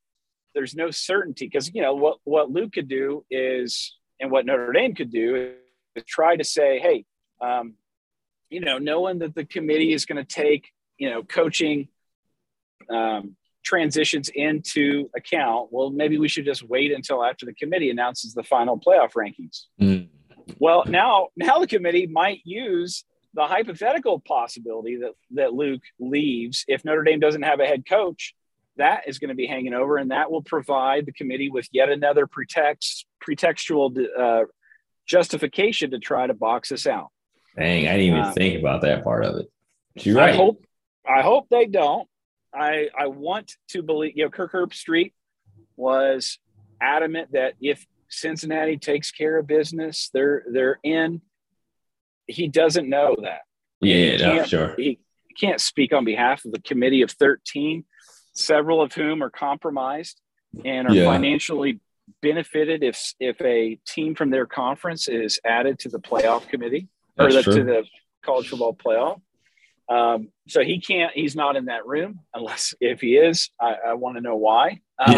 [0.55, 4.73] there's no certainty, because you know what what Luke could do is, and what Notre
[4.73, 5.53] Dame could do
[5.95, 7.05] is try to say, hey,
[7.41, 7.75] um,
[8.51, 11.89] you know, knowing that the committee is going to take you know, coaching
[12.91, 18.35] um, transitions into account, well, maybe we should just wait until after the committee announces
[18.35, 19.67] the final playoff rankings.
[19.81, 20.09] Mm.
[20.59, 26.85] Well, now now the committee might use the hypothetical possibility that that Luke leaves if
[26.85, 28.35] Notre Dame doesn't have a head coach.
[28.79, 31.89] That is going to be hanging over, and that will provide the committee with yet
[31.89, 34.45] another pretext pretextual uh,
[35.07, 37.09] justification to try to box us out.
[37.57, 39.51] Dang, I didn't even uh, think about that part of it.
[39.97, 40.35] You're right.
[40.35, 40.65] I hope
[41.09, 42.09] I hope they don't.
[42.55, 44.13] I I want to believe.
[44.17, 45.13] You know, Kirk Herbstreit
[45.77, 46.39] was
[46.81, 51.21] adamant that if Cincinnati takes care of business, they're they're in.
[52.27, 53.41] He doesn't know that.
[53.81, 54.75] Yeah, no, sure.
[54.77, 54.99] He
[55.39, 57.85] can't speak on behalf of the committee of 13,
[58.39, 60.21] several of whom are compromised
[60.65, 61.05] and are yeah.
[61.05, 61.81] financially
[62.23, 67.33] benefited if if a team from their conference is added to the playoff committee or
[67.33, 67.85] the, to the
[68.25, 69.21] college football playoff.
[69.89, 73.95] Um, so he can't, he's not in that room unless if he is, I, I
[73.95, 74.81] want to know why.
[74.99, 75.15] Um,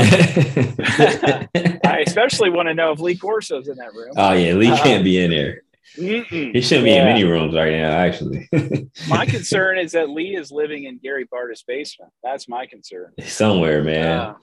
[1.84, 4.12] I especially want to know if Lee Corso's in that room.
[4.16, 5.62] Oh yeah, Lee can't be in there.
[5.96, 6.54] Mm-mm.
[6.54, 7.00] He shouldn't be yeah.
[7.00, 8.48] in many rooms right now, actually.
[9.08, 12.12] my concern is that Lee is living in Gary Barta's basement.
[12.22, 13.12] That's my concern.
[13.20, 14.18] Somewhere, man.
[14.18, 14.34] Uh,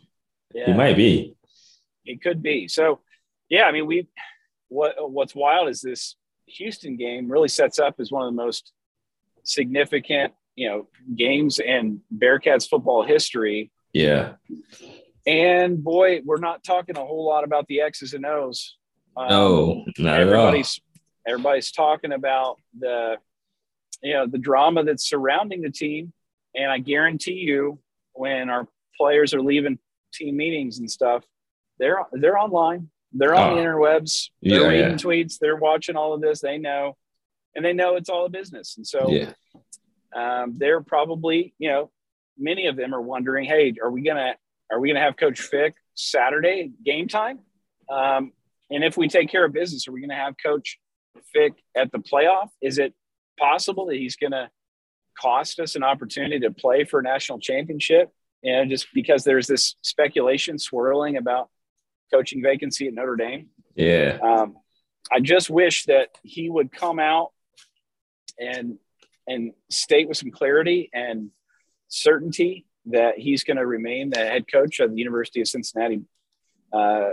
[0.53, 0.65] yeah.
[0.67, 1.35] He might be.
[2.03, 2.67] He could be.
[2.67, 3.01] So,
[3.49, 4.07] yeah, I mean, we
[4.69, 6.15] what what's wild is this
[6.47, 8.71] Houston game really sets up as one of the most
[9.43, 13.71] significant, you know, games in Bearcats football history.
[13.93, 14.33] Yeah.
[15.25, 18.77] And boy, we're not talking a whole lot about the X's and O's.
[19.15, 20.79] Um, no, not everybody's
[21.27, 23.17] everybody's talking about the
[24.01, 26.13] you know the drama that's surrounding the team.
[26.55, 27.79] And I guarantee you,
[28.13, 28.67] when our
[28.97, 29.79] players are leaving
[30.13, 31.23] team meetings and stuff,
[31.79, 32.89] they're they're online.
[33.13, 33.63] They're on the ah.
[33.63, 34.29] interwebs.
[34.41, 34.95] They're yeah, reading yeah.
[34.95, 35.37] tweets.
[35.39, 36.41] They're watching all of this.
[36.41, 36.97] They know,
[37.55, 38.75] and they know it's all a business.
[38.77, 39.31] And so, yeah.
[40.15, 41.91] um, they're probably, you know,
[42.37, 44.35] many of them are wondering, hey, are we gonna
[44.71, 47.39] are we gonna have Coach Fick Saturday game time?
[47.89, 48.33] Um,
[48.69, 50.77] and if we take care of business, are we gonna have Coach
[51.33, 52.49] Fick at the playoff?
[52.61, 52.93] Is it
[53.39, 54.49] possible that he's gonna
[55.19, 58.11] cost us an opportunity to play for a national championship?
[58.43, 61.49] And just because there's this speculation swirling about
[62.13, 63.49] coaching vacancy at Notre Dame.
[63.75, 64.19] Yeah.
[64.21, 64.57] Um,
[65.11, 67.31] I just wish that he would come out
[68.39, 68.77] and
[69.27, 71.31] and state with some clarity and
[71.89, 76.01] certainty that he's going to remain the head coach of the University of Cincinnati.
[76.71, 77.09] Uh,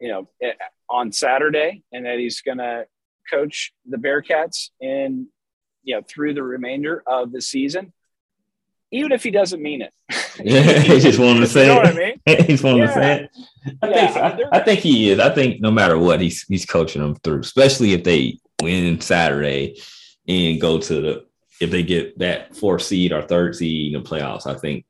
[0.00, 0.52] you know, eh,
[0.88, 2.86] on Saturday, and that he's going to
[3.30, 5.28] coach the Bearcats in
[5.82, 7.92] you know through the remainder of the season
[8.92, 9.92] even if he doesn't mean it.
[10.44, 11.76] yeah, he just wanted to say you know.
[11.76, 12.44] What I mean?
[12.46, 12.86] He's wanted yeah.
[12.86, 13.30] to say it.
[13.82, 15.18] I, yeah, think, I, I, I, think he is.
[15.18, 19.80] I think no matter what, he's he's coaching them through, especially if they win Saturday
[20.28, 21.24] and go to the
[21.60, 24.46] if they get that fourth seed or third seed in the playoffs.
[24.46, 24.84] I think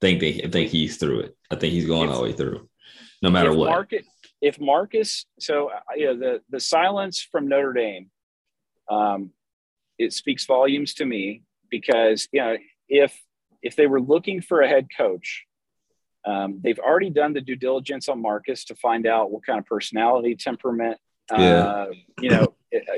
[0.00, 1.36] think they I think he's through it.
[1.50, 2.68] I think he's going if, all the way through,
[3.22, 3.68] no matter what.
[3.68, 4.06] Market,
[4.40, 8.10] if Marcus, so uh, you know the the silence from Notre Dame,
[8.90, 9.30] um,
[9.98, 12.56] it speaks volumes to me because you know
[12.88, 13.18] if
[13.62, 15.44] if they were looking for a head coach,
[16.24, 19.66] um, they've already done the due diligence on Marcus to find out what kind of
[19.66, 20.98] personality, temperament,
[21.30, 21.36] yeah.
[21.36, 21.86] uh,
[22.20, 22.54] you know,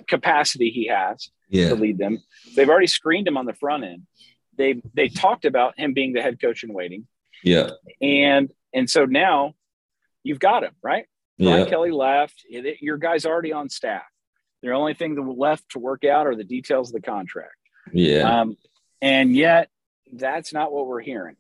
[0.07, 1.69] capacity he has yeah.
[1.69, 2.23] to lead them.
[2.57, 4.07] They've already screened him on the front end.
[4.57, 7.07] They they talked about him being the head coach in waiting.
[7.43, 7.71] Yeah,
[8.01, 9.55] and and so now
[10.23, 11.07] you've got him right.
[11.39, 11.51] Yeah.
[11.51, 12.45] Brian Kelly left.
[12.49, 14.03] Your guy's already on staff.
[14.63, 17.57] The only thing that left to work out are the details of the contract.
[17.93, 18.41] Yeah.
[18.41, 18.57] Um,
[19.01, 19.69] and yet
[20.13, 21.37] that's not what we're hearing.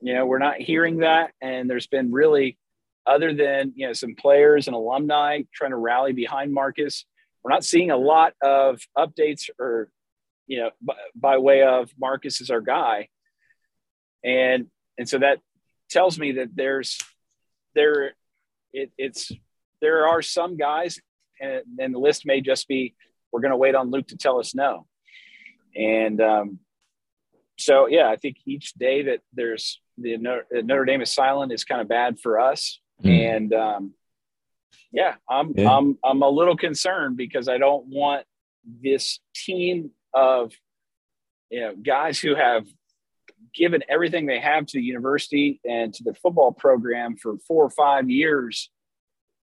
[0.00, 1.32] You know, we're not hearing that.
[1.40, 2.58] And there's been really,
[3.06, 7.04] other than, you know, some players and alumni trying to rally behind Marcus,
[7.42, 9.90] we're not seeing a lot of updates or,
[10.46, 13.08] you know, by, by way of Marcus is our guy.
[14.24, 14.66] And,
[14.96, 15.40] and so that
[15.90, 16.98] tells me that there's,
[17.74, 18.14] there,
[18.76, 19.32] it, it's,
[19.80, 21.00] there are some guys,
[21.40, 22.94] and, and the list may just be,
[23.32, 24.86] we're going to wait on Luke to tell us no.
[25.74, 26.60] And, um,
[27.58, 31.80] so yeah, I think each day that there's the Notre Dame is silent is kind
[31.80, 32.80] of bad for us.
[33.02, 33.36] Mm.
[33.36, 33.94] And um,
[34.92, 35.70] yeah, I'm yeah.
[35.70, 38.24] I'm I'm a little concerned because I don't want
[38.82, 40.52] this team of
[41.50, 42.66] you know guys who have
[43.54, 47.70] given everything they have to the university and to the football program for four or
[47.70, 48.70] five years.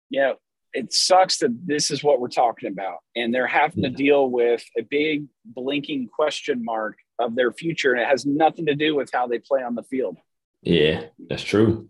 [0.09, 0.35] You know,
[0.73, 4.63] it sucks that this is what we're talking about, and they're having to deal with
[4.79, 9.11] a big blinking question mark of their future, and it has nothing to do with
[9.13, 10.17] how they play on the field.
[10.63, 11.89] Yeah, that's true.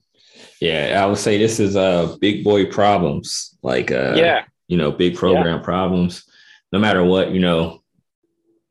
[0.61, 4.91] Yeah, I would say this is uh big boy problems, like uh yeah, you know,
[4.91, 5.65] big program yeah.
[5.65, 6.25] problems.
[6.73, 7.83] No matter what, you know,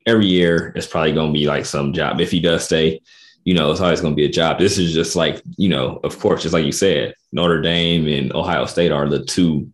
[0.06, 2.20] every year it's probably gonna be like some job.
[2.20, 3.00] If he does stay,
[3.44, 4.58] you know, it's always going to be a job.
[4.58, 8.32] This is just like, you know, of course, just like you said, Notre Dame and
[8.32, 9.70] Ohio State are the two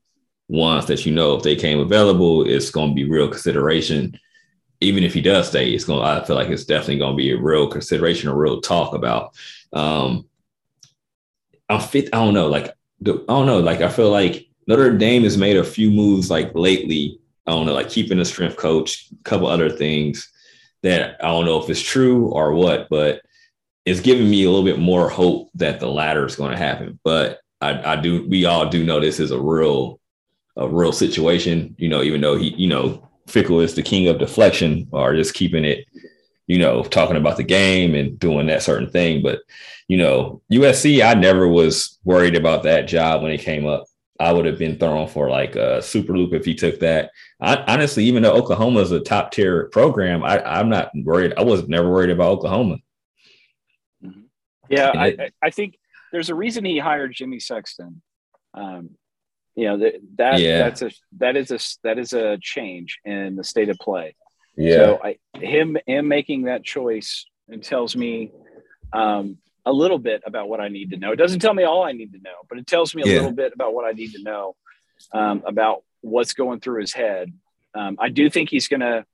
[0.48, 4.18] ones that you know if they came available, it's going to be real consideration.
[4.80, 6.00] Even if he does stay, it's going.
[6.00, 8.94] To, I feel like it's definitely going to be a real consideration, a real talk
[8.94, 9.34] about.
[9.72, 10.28] Um,
[11.68, 12.10] I'm fit.
[12.12, 12.46] I don't know.
[12.46, 13.60] Like I don't know.
[13.60, 17.20] Like I feel like Notre Dame has made a few moves like lately.
[17.46, 20.28] I don't know, like keeping a strength coach, a couple other things
[20.82, 23.22] that I don't know if it's true or what, but
[23.86, 26.98] it's giving me a little bit more hope that the latter is going to happen.
[27.04, 30.00] But I, I do, we all do know this is a real,
[30.56, 31.74] a real situation.
[31.78, 35.34] You know, even though he, you know, Fickell is the king of deflection or just
[35.34, 35.86] keeping it,
[36.48, 39.22] you know, talking about the game and doing that certain thing.
[39.22, 39.40] But
[39.88, 43.84] you know, USC, I never was worried about that job when it came up.
[44.18, 47.10] I would have been thrown for like a super loop if he took that.
[47.40, 51.34] I, honestly, even though Oklahoma is a top tier program, I, I'm not worried.
[51.36, 52.78] I was never worried about Oklahoma.
[54.68, 55.78] Yeah, I, I think
[56.12, 58.02] there's a reason he hired Jimmy Sexton.
[58.54, 58.90] Um,
[59.54, 60.58] you know that, that yeah.
[60.58, 64.14] that's a that is a that is a change in the state of play.
[64.56, 64.76] Yeah.
[64.76, 68.32] So I, him him making that choice it tells me
[68.92, 71.12] um, a little bit about what I need to know.
[71.12, 73.14] It doesn't tell me all I need to know, but it tells me a yeah.
[73.14, 74.56] little bit about what I need to know
[75.12, 77.32] um, about what's going through his head.
[77.74, 79.04] Um, I do think he's going to,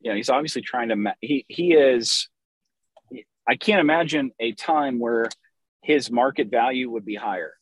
[0.00, 2.28] you know, he's obviously trying to, ma- he, he is,
[3.48, 5.28] I can't imagine a time where
[5.82, 7.54] his market value would be higher.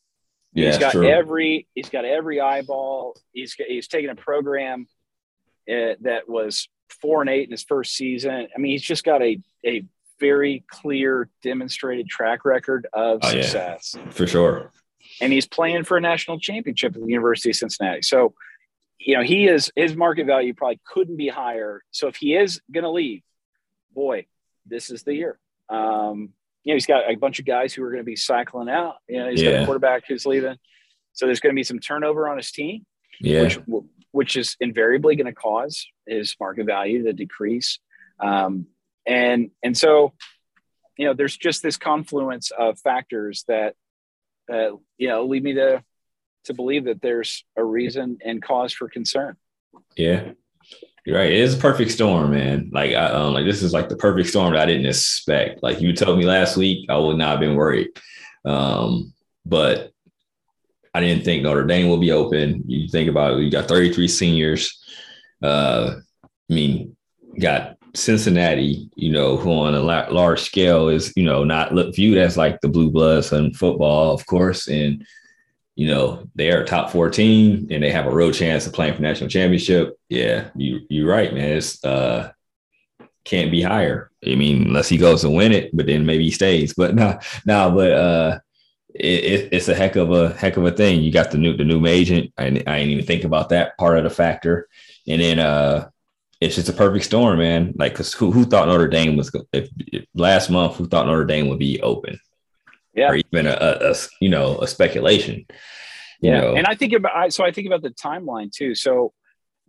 [0.53, 1.09] Yeah, he's got true.
[1.09, 3.16] every, he's got every eyeball.
[3.33, 4.89] He's, he's taken a program
[5.68, 6.68] uh, that was
[7.01, 8.49] four and eight in his first season.
[8.55, 9.85] I mean, he's just got a, a
[10.20, 13.95] very clear, demonstrated track record of oh, success.
[13.97, 14.72] Yeah, for sure.
[15.20, 18.03] And he's playing for a national championship at the University of Cincinnati.
[18.03, 18.35] So,
[18.99, 21.83] you know, he is his market value probably couldn't be higher.
[21.91, 23.22] So if he is going to leave,
[23.95, 24.26] boy,
[24.66, 25.39] this is the year.
[25.69, 26.31] Um,
[26.64, 28.97] you know, he's got a bunch of guys who are going to be cycling out.
[29.09, 29.53] You know, he's yeah.
[29.53, 30.57] got a quarterback who's leaving.
[31.12, 32.85] So there's going to be some turnover on his team,
[33.21, 33.43] yeah.
[33.43, 33.59] which
[34.11, 37.79] which is invariably going to cause his market value to decrease.
[38.21, 38.66] Um,
[39.07, 40.12] and and so
[40.97, 43.75] you know there's just this confluence of factors that
[44.53, 45.83] uh, you know lead me to
[46.45, 49.37] to believe that there's a reason and cause for concern
[49.97, 50.33] yeah
[51.05, 51.33] you're right.
[51.33, 52.71] It is a perfect storm man.
[52.73, 55.62] Like i um, like this is like the perfect storm that i didn't expect.
[55.62, 57.89] Like you told me last week i would not have been worried.
[58.45, 59.12] Um
[59.47, 59.93] but
[60.95, 62.62] i didn't think notre dame will be open.
[62.66, 64.79] You think about it you got 33 seniors.
[65.43, 65.95] Uh
[66.51, 66.97] i mean
[67.41, 72.19] got Cincinnati, you know, who on a large scale is, you know, not look, viewed
[72.19, 74.69] as like the blue bloods in football, of course.
[74.69, 75.05] And,
[75.79, 78.97] you know, they are a top 14 and they have a real chance of playing
[78.97, 79.97] for national championship.
[80.09, 81.57] Yeah, you, you're right, man.
[81.57, 82.33] It's, uh,
[83.24, 84.11] can't be higher.
[84.26, 86.74] I mean, unless he goes to win it, but then maybe he stays.
[86.74, 88.41] But no, no, but uh,
[88.93, 91.01] it, it, it's a heck of a heck of a thing.
[91.01, 92.33] You got the new the new agent.
[92.37, 94.68] I, I didn't even think about that part of the factor.
[95.07, 95.91] And then uh,
[96.41, 97.74] it's just a perfect storm, man.
[97.76, 100.74] Like, cause who, who thought Notre Dame was if, if, last month?
[100.74, 102.18] Who thought Notre Dame would be open?
[102.99, 105.46] Yeah, or even a, a, a you know a speculation.
[106.20, 106.55] yeah, know.
[106.57, 108.74] and I think about so I think about the timeline too.
[108.74, 109.12] So,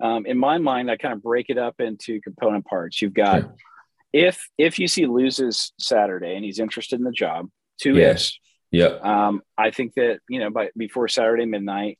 [0.01, 3.01] um, in my mind, I kind of break it up into component parts.
[3.01, 3.43] You've got
[4.13, 4.27] yeah.
[4.27, 7.49] if if UC loses Saturday and he's interested in the job,
[7.80, 8.38] two yes.
[8.71, 9.03] Yep.
[9.03, 11.97] Um, I think that you know by before Saturday midnight,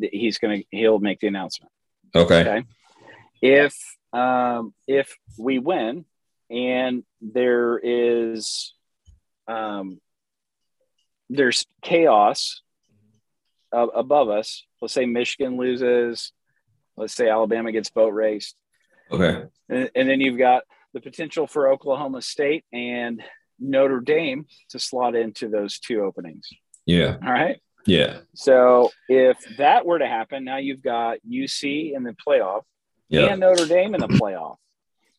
[0.00, 1.72] he's gonna he'll make the announcement.
[2.14, 2.40] Okay.
[2.40, 2.64] Okay
[3.40, 3.76] if
[4.12, 6.04] um, if we win
[6.50, 8.74] and there is
[9.48, 10.00] um,
[11.30, 12.60] there's chaos
[13.72, 14.64] uh, above us.
[14.82, 16.32] Let's say michigan loses.
[16.96, 18.56] Let's say alabama gets boat raced.
[19.10, 19.44] Okay.
[19.68, 23.22] And, and then you've got the potential for oklahoma state and
[23.58, 26.48] notre dame to slot into those two openings.
[26.84, 27.16] Yeah.
[27.24, 27.60] All right?
[27.86, 28.18] Yeah.
[28.34, 32.62] So if that were to happen now you've got uc in the playoff
[33.10, 33.26] yeah.
[33.26, 34.56] and Notre Dame in the playoff.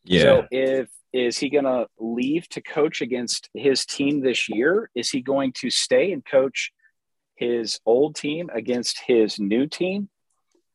[0.03, 0.21] Yeah.
[0.21, 4.89] So if is he going to leave to coach against his team this year?
[4.95, 6.71] Is he going to stay and coach
[7.35, 10.09] his old team against his new team?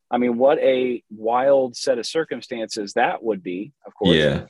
[0.09, 4.15] I mean, what a wild set of circumstances that would be, of course.
[4.15, 4.45] Yeah.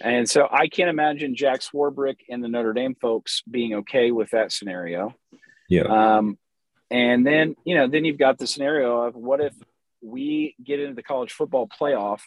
[0.00, 4.30] And so I can't imagine Jack Swarbrick and the Notre Dame folks being okay with
[4.30, 5.14] that scenario.
[5.68, 5.82] Yeah.
[5.82, 6.38] Um,
[6.90, 9.54] and then, you know, then you've got the scenario of what if
[10.02, 12.20] we get into the college football playoff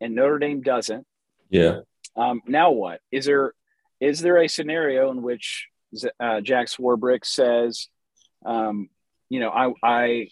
[0.00, 1.06] and Notre Dame doesn't.
[1.50, 1.80] Yeah.
[2.16, 3.00] Um, now what?
[3.10, 3.52] Is there
[4.00, 5.68] is there a scenario in which
[6.20, 7.88] uh, Jack Swarbrick says,
[8.44, 8.88] um,
[9.28, 10.28] you know, I I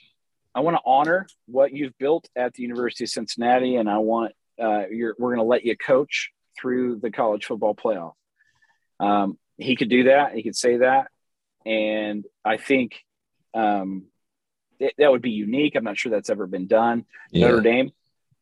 [0.55, 4.33] I want to honor what you've built at the University of Cincinnati, and I want
[4.61, 8.14] uh, you're, we're going to let you coach through the college football playoff.
[8.99, 10.35] Um, he could do that.
[10.35, 11.11] He could say that,
[11.64, 13.05] and I think
[13.55, 14.05] um,
[14.81, 15.75] that would be unique.
[15.77, 17.05] I'm not sure that's ever been done.
[17.31, 17.49] Yeah.
[17.49, 17.93] Notre Dame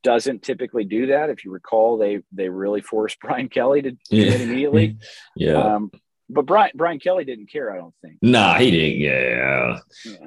[0.04, 1.30] doesn't typically do that.
[1.30, 4.32] If you recall, they they really forced Brian Kelly to do yeah.
[4.32, 4.98] it immediately.
[5.36, 5.54] yeah.
[5.54, 5.90] Um,
[6.30, 7.72] but Brian Brian Kelly didn't care.
[7.72, 8.18] I don't think.
[8.22, 9.00] Nah, he didn't.
[9.00, 9.78] Yeah,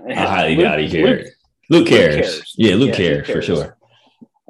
[0.09, 1.19] I highly doubt he cared.
[1.19, 1.29] Luke,
[1.69, 2.15] Luke, cares.
[2.15, 2.53] Luke cares.
[2.57, 3.77] Yeah, Luke, yeah, cares, cares, for sure.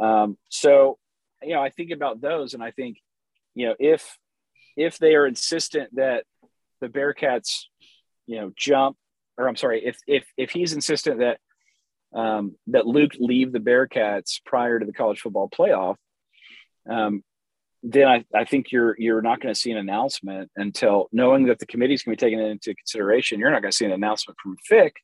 [0.01, 0.97] Um, so
[1.43, 2.97] you know, I think about those, and I think
[3.53, 4.17] you know if
[4.75, 6.23] if they are insistent that
[6.81, 7.65] the Bearcats,
[8.25, 8.97] you know, jump,
[9.37, 11.39] or I'm sorry, if if if he's insistent that
[12.17, 15.95] um, that Luke leave the Bearcats prior to the college football playoff,
[16.89, 17.23] um,
[17.83, 21.59] then I, I think you're you're not going to see an announcement until knowing that
[21.59, 23.39] the committee is going to be taken into consideration.
[23.39, 24.95] You're not going to see an announcement from Fick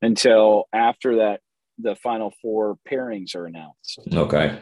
[0.00, 1.40] until after that
[1.78, 4.00] the final four pairings are announced.
[4.12, 4.58] Okay.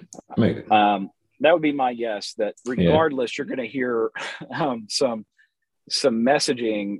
[0.68, 2.34] Um, that would be my guess.
[2.38, 3.42] That regardless, yeah.
[3.42, 4.10] you're going to hear
[4.50, 5.24] um, some
[5.88, 6.98] some messaging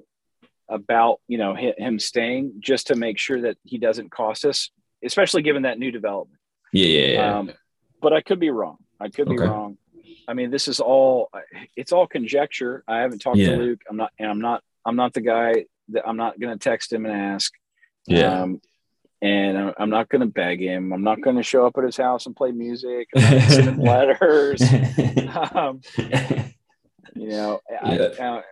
[0.68, 4.70] about you know him staying just to make sure that he doesn't cost us,
[5.04, 6.40] especially given that new development.
[6.72, 7.38] Yeah, yeah, yeah.
[7.38, 7.52] Um,
[8.00, 8.78] but I could be wrong.
[9.00, 9.48] I could be okay.
[9.48, 9.78] wrong.
[10.26, 11.30] I mean, this is all
[11.76, 12.82] it's all conjecture.
[12.88, 13.50] I haven't talked yeah.
[13.50, 13.82] to Luke.
[13.88, 16.92] I'm not, and I'm not, I'm not the guy that I'm not going to text
[16.92, 17.52] him and ask.
[18.06, 18.42] Yeah.
[18.42, 18.60] Um,
[19.22, 20.92] and I'm not going to beg him.
[20.92, 23.08] I'm not going to show up at his house and play music.
[23.16, 24.60] send him letters.
[25.54, 25.80] um,
[27.14, 28.42] you know, yeah.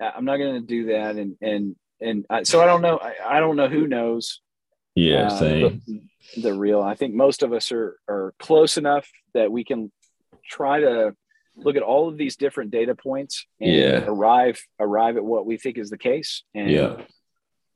[0.00, 1.16] I, am not going to do that.
[1.16, 2.98] And and and I, so I don't know.
[2.98, 4.40] I, I, don't know who knows.
[4.94, 5.82] Yeah, uh, same.
[5.86, 6.82] The, the real.
[6.82, 9.90] I think most of us are are close enough that we can
[10.48, 11.14] try to
[11.56, 14.04] look at all of these different data points and yeah.
[14.06, 16.96] arrive arrive at what we think is the case and yeah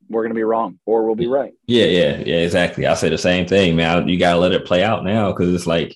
[0.09, 3.09] we're going to be wrong or we'll be right yeah yeah yeah exactly i say
[3.09, 5.95] the same thing man you got to let it play out now because it's like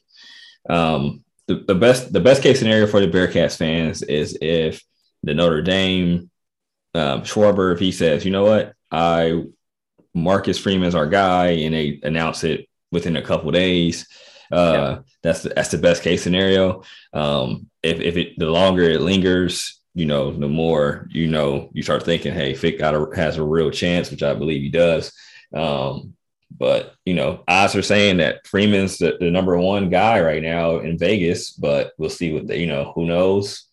[0.70, 4.84] um the, the best the best case scenario for the bearcats fans is if
[5.24, 6.30] the notre dame
[6.96, 9.44] um, Swarbrick if he says you know what i
[10.14, 14.06] marcus freeman's our guy and they announce it within a couple days
[14.54, 15.00] uh, yeah.
[15.24, 16.84] That's the, that's the best case scenario.
[17.12, 21.82] Um, if if it the longer it lingers, you know, the more you know you
[21.82, 25.12] start thinking, hey, Fick got a, has a real chance, which I believe he does.
[25.54, 26.14] Um,
[26.56, 30.80] but you know, odds are saying that Freeman's the, the, number one guy right now
[30.80, 33.68] in Vegas, but we'll see what the, you know, who knows.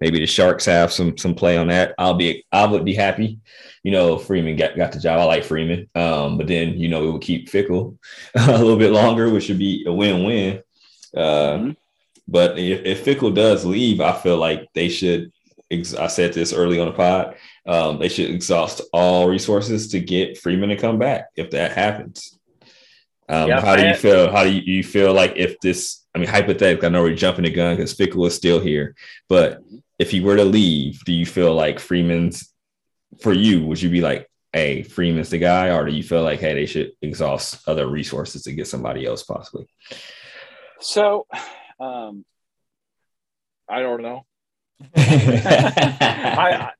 [0.00, 1.94] Maybe the Sharks have some some play on that.
[1.96, 3.38] I'll be I would be happy
[3.84, 5.20] you know, Freeman got, got the job.
[5.20, 5.88] I like Freeman.
[5.94, 7.96] Um, but then, you know, it would keep Fickell
[8.34, 10.62] a little bit longer, which should be a win-win.
[11.14, 11.70] Uh, mm-hmm.
[12.26, 15.30] But if, if Fickell does leave, I feel like they should,
[15.70, 20.00] ex- I said this early on the pod, um, they should exhaust all resources to
[20.00, 22.38] get Freeman to come back if that happens.
[23.28, 24.30] Um, yeah, how do you feel?
[24.30, 27.44] How do you, you, feel like if this, I mean, hypothetically, I know we're jumping
[27.44, 28.94] the gun because Fickell is still here,
[29.30, 29.62] but
[29.98, 32.53] if he were to leave, do you feel like Freeman's
[33.20, 36.40] for you, would you be like, hey, Freeman's the guy, or do you feel like,
[36.40, 39.66] hey, they should exhaust other resources to get somebody else possibly?
[40.80, 41.26] So,
[41.80, 42.24] um,
[43.68, 44.26] I don't know.
[44.96, 46.70] I,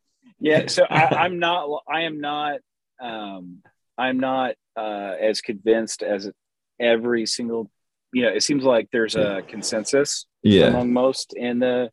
[0.40, 1.82] yeah, so I, am not.
[1.88, 2.60] I am not.
[3.00, 3.62] Um,
[3.96, 6.30] I'm not uh, as convinced as
[6.78, 7.70] every single.
[8.12, 10.66] You know, it seems like there's a consensus yeah.
[10.66, 11.90] among most in the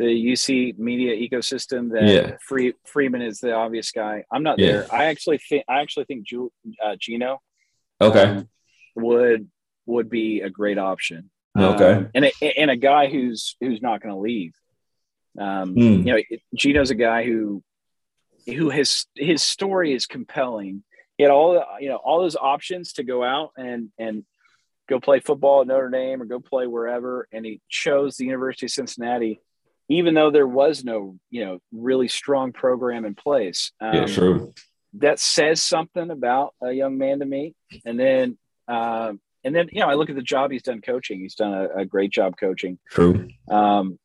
[0.00, 2.36] the UC media ecosystem that yeah.
[2.40, 4.24] Free, Freeman is the obvious guy.
[4.32, 4.72] I'm not yeah.
[4.72, 4.86] there.
[4.90, 6.50] I actually think I actually think Ju,
[6.82, 7.42] uh, Gino
[8.00, 8.48] okay um,
[8.96, 9.50] would
[9.84, 11.30] would be a great option.
[11.54, 14.54] Okay, um, and a, and a guy who's who's not going to leave.
[15.38, 16.06] Um, mm.
[16.06, 17.62] You know, Gino's a guy who
[18.46, 20.82] who his his story is compelling.
[21.18, 24.24] He had all the you know all those options to go out and and
[24.88, 28.64] go play football at Notre Dame or go play wherever, and he chose the University
[28.64, 29.42] of Cincinnati
[29.90, 33.72] even though there was no, you know, really strong program in place.
[33.80, 34.52] Um, yeah, true.
[34.94, 37.54] That says something about a young man to me.
[37.84, 38.38] And then,
[38.68, 39.12] uh,
[39.42, 41.18] and then, you know, I look at the job he's done coaching.
[41.18, 42.78] He's done a, a great job coaching.
[42.88, 43.28] True.
[43.50, 43.98] Um,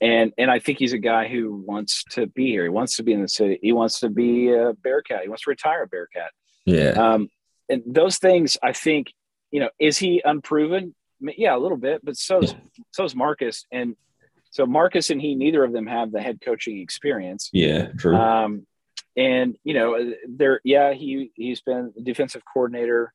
[0.00, 2.62] and and I think he's a guy who wants to be here.
[2.62, 3.58] He wants to be in the city.
[3.60, 5.22] He wants to be a Bearcat.
[5.22, 6.30] He wants to retire a Bearcat.
[6.64, 6.90] Yeah.
[6.90, 7.28] Um,
[7.68, 9.12] and those things, I think,
[9.50, 10.94] you know, is he unproven?
[11.20, 12.52] Yeah, a little bit, but so yeah.
[12.92, 13.66] so is Marcus.
[13.72, 13.96] And
[14.58, 17.48] so Marcus and he, neither of them have the head coaching experience.
[17.52, 18.16] Yeah, true.
[18.16, 18.66] Um,
[19.16, 23.12] and you know, there, yeah, he he's been defensive coordinator,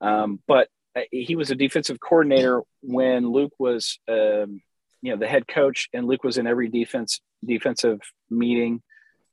[0.00, 0.66] um, but
[0.96, 4.62] uh, he was a defensive coordinator when Luke was, um,
[5.00, 8.82] you know, the head coach, and Luke was in every defense defensive meeting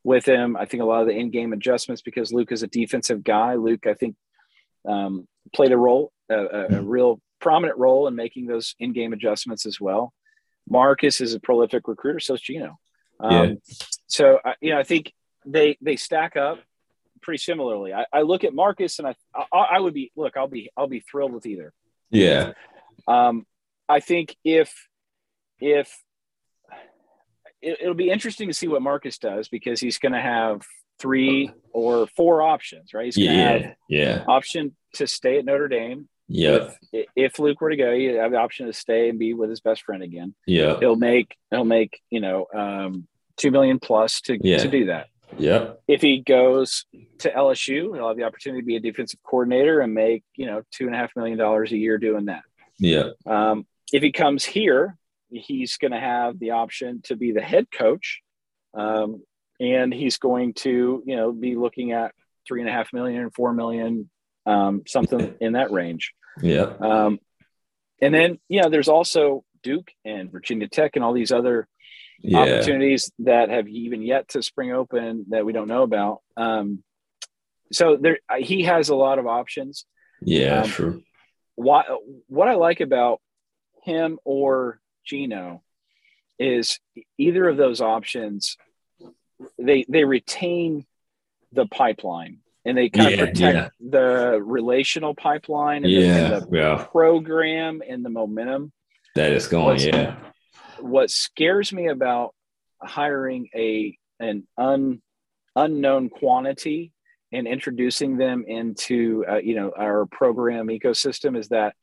[0.03, 0.55] with him.
[0.55, 3.55] I think a lot of the in-game adjustments because Luke is a defensive guy.
[3.55, 4.15] Luke, I think,
[4.87, 9.65] um, played a role, a, a, a real prominent role in making those in-game adjustments
[9.65, 10.13] as well.
[10.69, 12.79] Marcus is a prolific recruiter, so is Gino.
[13.19, 13.53] Um, yeah.
[14.07, 15.13] So you know, I think
[15.45, 16.59] they they stack up
[17.21, 17.93] pretty similarly.
[17.93, 20.37] I, I look at Marcus and I, I, I would be look.
[20.37, 21.73] I'll be I'll be thrilled with either.
[22.09, 22.53] Yeah.
[23.07, 23.45] Um,
[23.89, 24.73] I think if
[25.59, 25.91] if
[27.61, 30.61] it, will be interesting to see what Marcus does because he's going to have
[30.99, 33.05] three or four options, right?
[33.05, 34.23] He's yeah, yeah.
[34.27, 36.07] Option to stay at Notre Dame.
[36.27, 36.71] Yeah.
[36.91, 39.49] If, if, Luke were to go, you have the option to stay and be with
[39.49, 40.35] his best friend again.
[40.45, 40.77] Yeah.
[40.79, 43.07] He'll make he'll make you know um,
[43.37, 44.57] two million plus to yeah.
[44.57, 45.07] to do that.
[45.37, 45.73] Yeah.
[45.87, 46.85] If he goes
[47.19, 50.63] to LSU, he'll have the opportunity to be a defensive coordinator and make you know
[50.71, 52.43] two and a half million dollars a year doing that.
[52.79, 53.09] Yeah.
[53.25, 54.97] Um, if he comes here,
[55.29, 58.21] he's going to have the option to be the head coach.
[58.73, 59.23] Um,
[59.59, 62.13] and he's going to, you know, be looking at
[62.47, 64.09] three and a half million, four million,
[64.47, 66.13] um, something in that range.
[66.41, 66.73] Yeah.
[66.79, 67.19] Um,
[68.01, 71.67] and then, you know, there's also Duke and Virginia Tech and all these other
[72.21, 72.39] yeah.
[72.39, 76.21] opportunities that have even yet to spring open that we don't know about.
[76.35, 76.83] Um,
[77.71, 79.85] so there, he has a lot of options.
[80.21, 81.03] Yeah, um, true.
[81.55, 81.85] What
[82.27, 83.19] what I like about
[83.83, 85.63] him or Gino
[86.39, 86.79] is
[87.17, 88.57] either of those options
[89.57, 90.85] they they retain
[91.51, 93.89] the pipeline and they kind yeah, of protect yeah.
[93.89, 96.85] the relational pipeline and yeah, the, and the yeah.
[96.91, 98.71] program and the momentum
[99.15, 100.15] that is going What's, yeah
[100.79, 102.33] what scares me about
[102.81, 105.01] hiring a an un,
[105.55, 106.91] unknown quantity
[107.31, 111.75] and introducing them into uh, you know our program ecosystem is that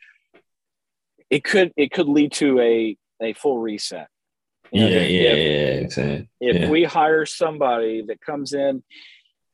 [1.30, 4.09] it could it could lead to a a full reset.
[4.72, 6.28] You know, yeah, if, yeah, yeah, exactly.
[6.41, 6.70] If yeah.
[6.70, 8.82] we hire somebody that comes in,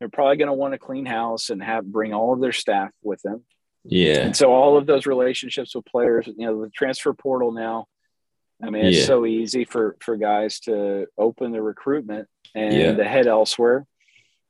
[0.00, 2.90] they're probably going to want to clean house and have bring all of their staff
[3.02, 3.44] with them.
[3.84, 4.20] Yeah.
[4.20, 7.86] And so all of those relationships with players, you know, the transfer portal now,
[8.62, 9.04] I mean, it's yeah.
[9.04, 12.94] so easy for for guys to open the recruitment and yeah.
[12.94, 13.86] to head elsewhere.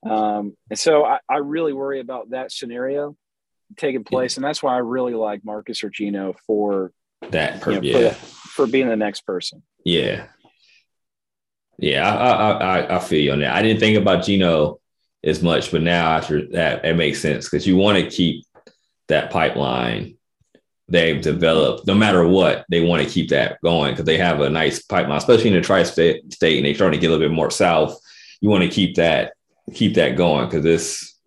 [0.05, 3.17] Um, and so I, I really worry about that scenario
[3.77, 6.91] taking place, and that's why I really like Marcus or Gino for
[7.29, 7.61] that.
[7.61, 8.11] Per- you know, yeah.
[8.11, 9.63] For, for being the next person.
[9.85, 10.27] Yeah.
[11.79, 13.55] Yeah, I, I, I, I feel you on that.
[13.55, 14.80] I didn't think about Gino
[15.25, 18.45] as much, but now after that, it makes sense because you want to keep
[19.09, 20.17] that pipeline
[20.89, 21.87] they've developed.
[21.87, 25.19] No matter what, they want to keep that going because they have a nice pipeline,
[25.19, 27.99] especially in the tri-state state, and they're starting to get a little bit more south.
[28.41, 29.33] You want to keep that
[29.73, 31.19] keep that going because this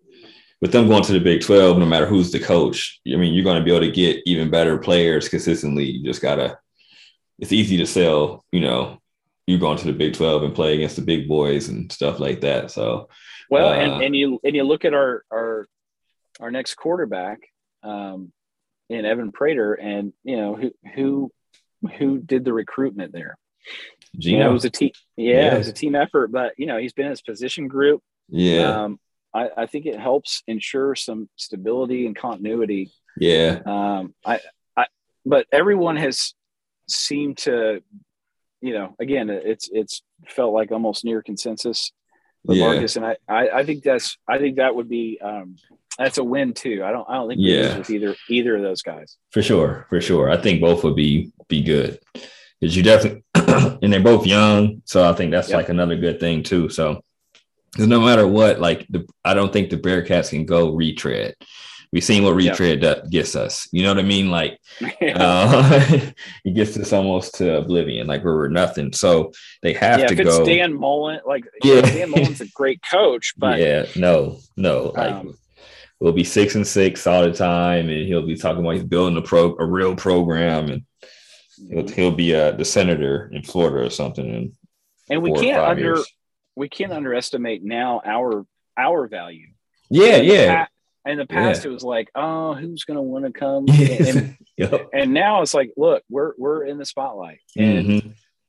[0.60, 3.44] with them going to the Big 12, no matter who's the coach, I mean, you're
[3.44, 5.84] going to be able to get even better players consistently.
[5.84, 6.58] You just gotta
[7.38, 8.98] it's easy to sell, you know,
[9.46, 12.40] you going to the Big 12 and play against the big boys and stuff like
[12.40, 12.70] that.
[12.70, 13.08] So,
[13.50, 15.66] well, uh, and, and you and you look at our our
[16.40, 17.40] our next quarterback
[17.82, 18.32] um,
[18.88, 21.30] in Evan Prater, and you know who who
[21.98, 23.36] who did the recruitment there.
[24.18, 24.38] Gino.
[24.38, 24.90] You know, it was a team.
[25.16, 27.68] Yeah, yeah, it was a team effort, but you know he's been in his position
[27.68, 28.02] group.
[28.28, 28.98] Yeah, um,
[29.34, 32.92] I, I think it helps ensure some stability and continuity.
[33.18, 33.60] Yeah.
[33.66, 34.40] Um, I,
[34.76, 34.86] I,
[35.26, 36.34] but everyone has
[36.88, 37.82] seemed to,
[38.64, 41.92] you know, again, it's it's felt like almost near consensus
[42.46, 42.66] with yeah.
[42.66, 45.56] Marcus, and I, I, I think that's I think that would be um,
[45.98, 46.82] that's a win too.
[46.82, 50.00] I don't I don't think yeah with either either of those guys for sure for
[50.00, 50.30] sure.
[50.30, 51.98] I think both would be be good
[52.58, 55.58] because you definitely and they're both young, so I think that's yep.
[55.58, 56.70] like another good thing too.
[56.70, 57.04] So
[57.70, 61.34] because no matter what, like the I don't think the Bearcats can go retread
[61.94, 63.08] we've seen what retread yep.
[63.08, 63.68] gets us.
[63.70, 64.28] You know what I mean?
[64.28, 65.80] Like uh,
[66.44, 68.92] it gets us almost to oblivion, like we're nothing.
[68.92, 69.32] So
[69.62, 70.40] they have yeah, to if go.
[70.40, 75.12] It's Dan Mullen, like yeah, Dan Mullen's a great coach, but yeah, no, no, like
[75.12, 75.38] um,
[76.00, 79.16] we'll be six and six all the time, and he'll be talking about he's building
[79.16, 80.82] a pro, a real program, and
[81.70, 84.28] he'll, he'll be uh, the senator in Florida or something.
[84.28, 84.52] And
[85.08, 86.12] and we can't under years.
[86.56, 88.44] we can't underestimate now our
[88.76, 89.46] our value.
[89.90, 90.66] Yeah, yeah.
[91.06, 91.70] In the past, yeah.
[91.70, 93.66] it was like, oh, who's going to want to come?
[93.74, 94.88] And, yep.
[94.92, 98.08] and, now it's like, look, we're we're in the spotlight, and mm-hmm.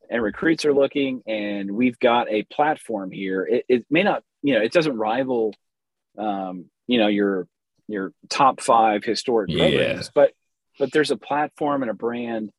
[0.10, 3.44] and recruits are looking, and we've got a platform here.
[3.44, 5.54] It, it may not, you know, it doesn't rival,
[6.18, 7.48] um, you know, your
[7.88, 10.32] your top five historic programs, but
[10.80, 12.52] but there's a platform and a brand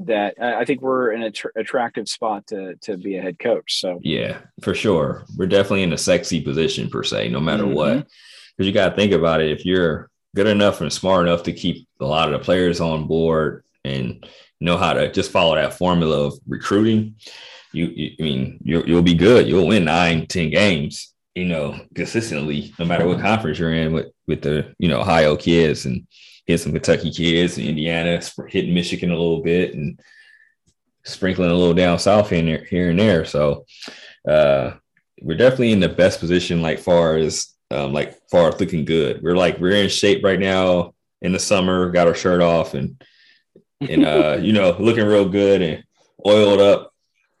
[0.00, 3.80] that I think we're in an attractive spot to to be a head coach.
[3.80, 7.74] So yeah, for sure, we're definitely in a sexy position per se, no matter mm-hmm.
[7.74, 8.06] what
[8.60, 9.50] because you got to think about it.
[9.50, 13.06] If you're good enough and smart enough to keep a lot of the players on
[13.06, 14.28] board and
[14.60, 17.14] know how to just follow that formula of recruiting,
[17.72, 19.48] you, you I mean, you will be good.
[19.48, 24.08] You'll win nine, ten games, you know, consistently, no matter what conference you're in with
[24.26, 26.06] with the you know Ohio kids and
[26.44, 29.98] hit some Kentucky kids and Indiana, hitting Michigan a little bit and
[31.04, 33.24] sprinkling a little down south here, here and there.
[33.24, 33.64] So
[34.28, 34.72] uh,
[35.22, 39.22] we're definitely in the best position, like far as um, like far as looking good.
[39.22, 43.02] We're like we're in shape right now in the summer, got our shirt off and
[43.80, 45.84] and uh, you know, looking real good and
[46.26, 46.92] oiled up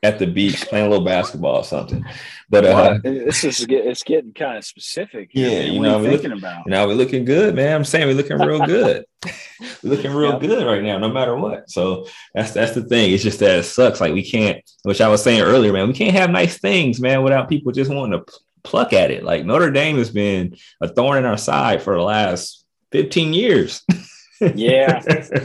[0.02, 2.04] at the beach playing a little basketball or something.
[2.48, 5.30] But uh, this is it's getting kind of specific.
[5.32, 6.66] Yeah, you know, we're thinking look, about.
[6.66, 7.76] Now we're looking good, man.
[7.76, 9.04] I'm saying we're looking real good.
[9.24, 10.40] we're looking real yep.
[10.40, 11.70] good right now, no matter what.
[11.70, 13.12] So that's that's the thing.
[13.12, 14.00] It's just that it sucks.
[14.00, 15.86] Like we can't, which I was saying earlier, man.
[15.86, 18.32] We can't have nice things, man, without people just wanting to
[18.62, 19.24] pluck at it.
[19.24, 23.82] Like Notre Dame has been a thorn in our side for the last 15 years.
[24.54, 25.02] yeah,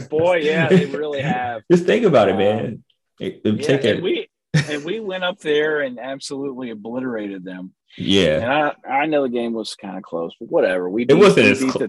[0.08, 1.62] boy, yeah, they really have.
[1.70, 2.84] Just think about it, uh, man.
[3.20, 4.02] It, it yeah, take it.
[4.02, 7.72] We and we went up there and absolutely obliterated them.
[7.98, 10.88] Yeah, and I I know the game was kind of close, but whatever.
[10.88, 11.88] We beat, it wasn't as close.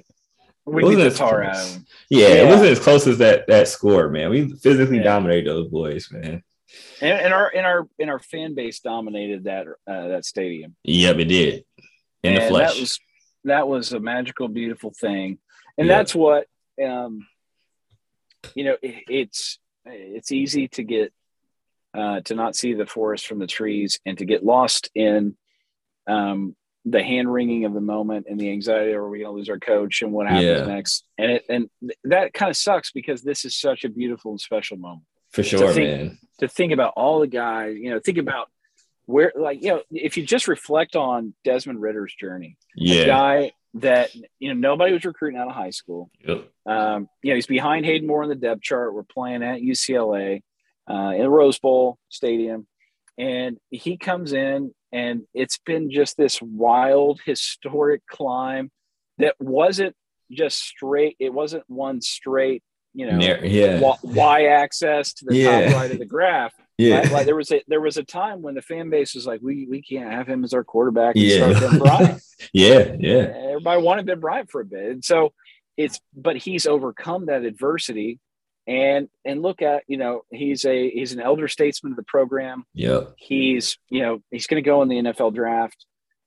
[0.65, 1.79] We beat the tar out.
[2.09, 4.29] Yeah, yeah, it wasn't as close as that that score, man.
[4.29, 5.03] We physically yeah.
[5.03, 6.43] dominated those boys, man.
[7.01, 10.75] And, and, our and our and our fan base dominated that uh, that stadium.
[10.83, 11.65] Yep, it did
[12.23, 12.73] in and the flesh.
[12.73, 12.99] That was
[13.45, 15.39] that was a magical, beautiful thing,
[15.77, 15.97] and yep.
[15.97, 16.47] that's what
[16.83, 17.25] um,
[18.55, 18.77] you know.
[18.81, 21.13] It, it's it's easy to get
[21.93, 25.35] uh, to not see the forest from the trees and to get lost in
[26.07, 26.55] um,
[26.85, 29.59] the hand wringing of the moment and the anxiety are we going to lose our
[29.59, 30.65] coach and what happens yeah.
[30.65, 31.69] next and it, and
[32.05, 35.03] that kind of sucks because this is such a beautiful and special moment
[35.37, 38.49] for sure to think, man to think about all the guys you know think about
[39.05, 44.13] where like you know if you just reflect on desmond Ridder's journey yeah guy that
[44.39, 46.49] you know nobody was recruiting out of high school yep.
[46.65, 50.41] um, you know he's behind hayden moore on the depth chart we're playing at ucla
[50.89, 52.67] uh, in the Rose Bowl Stadium.
[53.17, 58.71] And he comes in, and it's been just this wild, historic climb
[59.17, 59.95] that wasn't
[60.31, 61.15] just straight.
[61.19, 62.63] It wasn't one straight,
[62.93, 63.95] you know, yeah.
[64.03, 65.67] y, axis to the yeah.
[65.67, 66.53] top right of the graph.
[66.79, 67.11] Yeah, right?
[67.11, 69.65] like there was a there was a time when the fan base was like, we
[69.67, 71.15] we can't have him as our quarterback.
[71.15, 71.47] yeah,
[72.53, 73.33] yeah, yeah.
[73.47, 75.33] Everybody wanted Ben Bryant for a bit, and so
[75.75, 78.19] it's but he's overcome that adversity
[78.67, 82.65] and and look at you know he's a he's an elder statesman of the program
[82.73, 85.85] yeah he's you know he's going to go in the nfl draft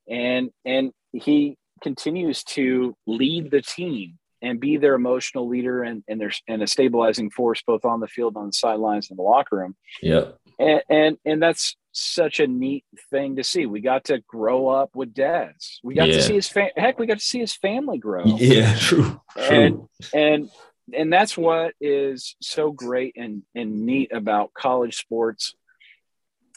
[0.09, 6.21] and and he continues to lead the team and be their emotional leader and and
[6.21, 9.57] their and a stabilizing force both on the field on the sidelines and the locker
[9.57, 10.25] room yeah
[10.59, 13.67] and and, and that's such a neat thing to see.
[13.67, 15.55] We got to grow up with Des.
[15.83, 16.17] We got yeah.
[16.17, 16.99] to see his fa- heck.
[16.99, 18.25] We got to see his family grow.
[18.41, 19.21] Yeah, true.
[19.37, 19.43] true.
[19.45, 20.51] And and
[20.95, 25.55] and that's what is so great and, and neat about college sports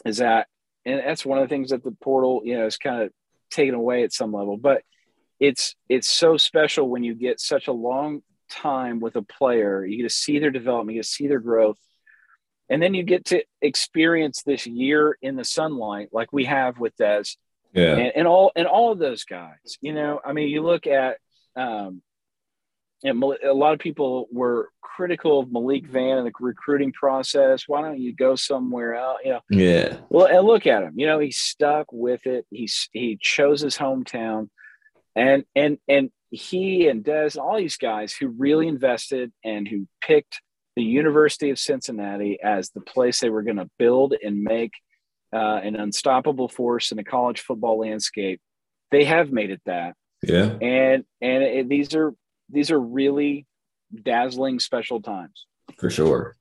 [0.04, 0.48] is that
[0.84, 3.12] and that's one of the things that the portal you know is kind of
[3.50, 4.82] taken away at some level but
[5.40, 9.98] it's it's so special when you get such a long time with a player you
[9.98, 11.78] get to see their development you get to see their growth
[12.70, 16.94] and then you get to experience this year in the sunlight like we have with
[16.96, 17.24] Des
[17.72, 20.86] yeah and, and all and all of those guys you know I mean you look
[20.86, 21.16] at
[21.56, 22.02] um,
[23.12, 27.64] know, a lot of people were critical of Malik Vann and the recruiting process.
[27.66, 29.18] Why don't you go somewhere else?
[29.24, 29.96] You know, yeah.
[30.08, 30.94] Well, and look at him.
[30.96, 32.46] You know, he stuck with it.
[32.50, 34.48] He's he chose his hometown,
[35.16, 39.86] and and and he and Des and all these guys who really invested and who
[40.00, 40.40] picked
[40.76, 44.72] the University of Cincinnati as the place they were going to build and make
[45.32, 48.40] uh, an unstoppable force in the college football landscape.
[48.90, 49.94] They have made it that.
[50.22, 50.56] Yeah.
[50.60, 52.14] And and it, these are
[52.50, 53.46] these are really
[54.02, 55.46] dazzling special times.
[55.78, 56.36] For sure.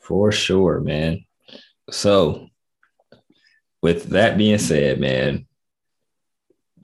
[0.00, 1.24] For sure, man.
[1.90, 2.48] So,
[3.82, 5.46] with that being said, man,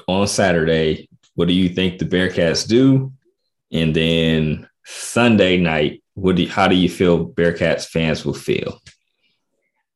[0.09, 3.13] on Saturday, what do you think the Bearcats do?
[3.71, 8.81] And then Sunday night, what do you, how do you feel Bearcats fans will feel?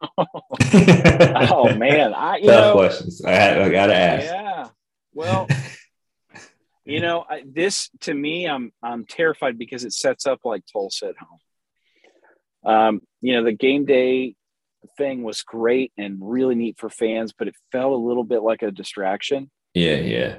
[0.18, 3.24] oh man, I you tough know, questions.
[3.24, 4.24] I, I gotta ask.
[4.24, 4.68] Yeah.
[5.14, 5.48] Well,
[6.84, 11.10] you know, I, this to me, I'm I'm terrified because it sets up like Tulsa
[11.10, 12.74] at home.
[12.74, 14.34] Um, you know, the game day
[14.98, 18.62] thing was great and really neat for fans, but it felt a little bit like
[18.62, 19.50] a distraction.
[19.74, 20.38] Yeah, yeah.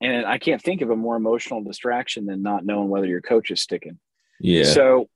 [0.00, 3.50] And I can't think of a more emotional distraction than not knowing whether your coach
[3.50, 3.98] is sticking.
[4.40, 4.64] Yeah.
[4.64, 5.08] So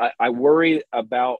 [0.00, 1.38] I, I worry about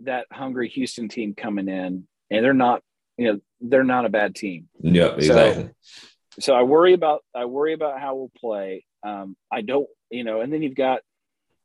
[0.00, 2.82] that hungry Houston team coming in, and they're not,
[3.16, 4.68] you know, they're not a bad team.
[4.80, 5.70] Yeah, exactly.
[5.80, 6.00] So,
[6.40, 8.84] so I worry about I worry about how we'll play.
[9.02, 11.00] Um, I don't, you know, and then you've got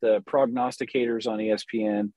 [0.01, 2.11] the prognosticators on ESPN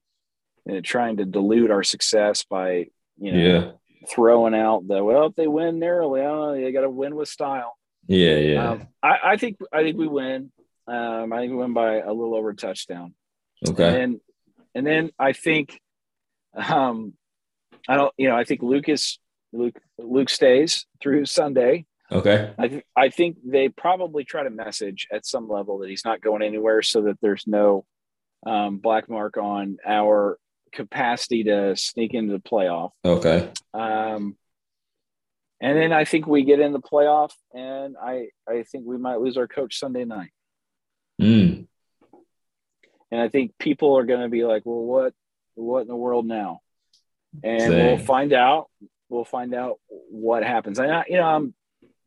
[0.71, 2.87] uh, trying to dilute our success by
[3.19, 3.71] you know yeah.
[4.09, 7.77] Throwing out the well if they win narrowly, oh, they got to win with style.
[8.07, 8.71] Yeah, yeah.
[8.71, 10.53] Um, I, I, think I think we win.
[10.87, 13.15] Um, I think we win by a little over a touchdown.
[13.67, 14.03] Okay.
[14.03, 14.21] And
[14.75, 15.81] and then I think,
[16.55, 17.15] um,
[17.89, 19.19] I don't, you know, I think Lucas
[19.53, 21.87] Luke Luke stays through Sunday.
[22.13, 22.53] Okay.
[22.59, 26.21] I th- I think they probably try to message at some level that he's not
[26.21, 27.87] going anywhere, so that there's no
[28.47, 30.39] um, black mark on our
[30.75, 32.91] capacity to sneak into the playoff.
[33.05, 33.51] Okay.
[33.73, 34.37] Um,
[35.61, 39.21] and then I think we get in the playoff, and I I think we might
[39.21, 40.31] lose our coach Sunday night.
[41.21, 41.67] Mm.
[43.11, 45.15] And I think people are going to be like, "Well, what
[45.55, 46.61] what in the world now?"
[47.43, 47.87] And Same.
[47.87, 48.69] we'll find out.
[49.09, 49.79] We'll find out
[50.11, 50.79] what happens.
[50.79, 51.55] And I, you know, I'm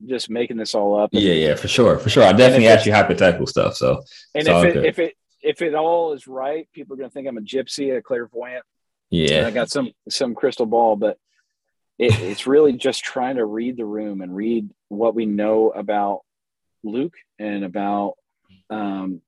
[0.06, 1.10] just making this all up.
[1.14, 2.24] Yeah, yeah, for sure, for sure.
[2.24, 3.76] I definitely ask you hypothetical stuff.
[3.76, 4.04] So
[4.36, 5.18] And if it, if it
[5.48, 8.64] if it all is right, people are going to think I'm a gypsy, a clairvoyant.
[9.12, 11.18] And yeah, I got some some crystal ball, but
[11.98, 16.22] it, it's really just trying to read the room and read what we know about
[16.84, 18.16] Luke and about
[18.70, 19.22] um,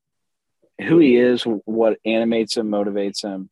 [0.81, 3.49] who he is, what animates him, motivates him,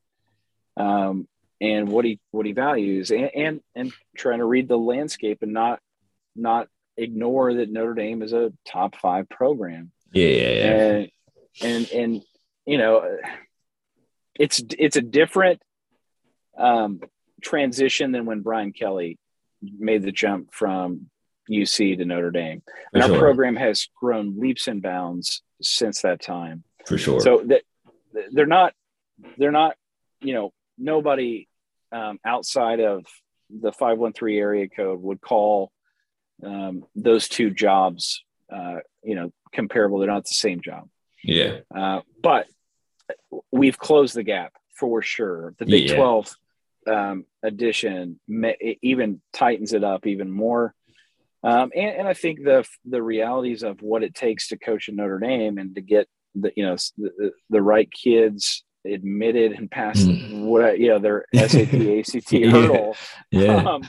[0.75, 1.27] um,
[1.61, 5.53] and what he what he values, and, and and trying to read the landscape and
[5.53, 5.79] not
[6.35, 10.65] not ignore that Notre Dame is a top five program yeah, yeah, yeah.
[10.71, 11.11] and
[11.61, 12.21] and and
[12.67, 13.17] you know
[14.35, 15.61] it's it's a different
[16.57, 17.01] um
[17.41, 19.17] transition than when Brian Kelly
[19.61, 21.09] made the jump from
[21.49, 22.61] UC to Notre Dame.
[22.93, 26.63] And our program has grown leaps and bounds since that time.
[26.85, 27.21] for sure.
[27.21, 27.61] So that
[28.31, 28.73] they're not
[29.37, 29.75] they're not
[30.21, 31.47] you know nobody
[31.91, 33.05] um, outside of
[33.49, 35.71] the 513 area code would call
[36.43, 40.89] um, those two jobs uh, you know comparable they're not the same job
[41.23, 42.47] yeah, uh, but
[43.51, 45.53] we've closed the gap for sure.
[45.57, 45.95] The Big Yeah.
[45.95, 46.35] 12
[46.87, 48.19] um, edition
[48.81, 50.73] even tightens it up even more.
[51.43, 54.95] Um, and, and I think the the realities of what it takes to coach at
[54.95, 60.01] Notre Dame and to get the you know the, the right kids admitted and pass
[60.03, 60.45] Mm.
[60.45, 62.49] what you know their SAT ACT Yeah.
[62.51, 62.95] hurdle
[63.31, 63.55] yeah.
[63.55, 63.83] um,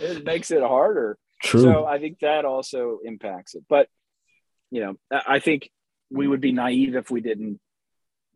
[0.00, 1.18] it makes it harder.
[1.42, 1.62] True.
[1.62, 3.64] So I think that also impacts it.
[3.68, 3.88] But
[4.70, 5.70] you know, I think
[6.10, 7.60] we would be naive if we didn't,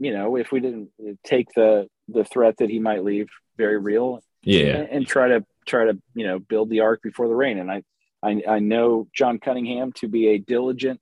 [0.03, 0.91] you know, if we didn't
[1.25, 5.45] take the the threat that he might leave very real yeah, and, and try to
[5.65, 7.59] try to you know build the ark before the rain.
[7.59, 7.83] And I
[8.21, 11.01] I, I know John Cunningham to be a diligent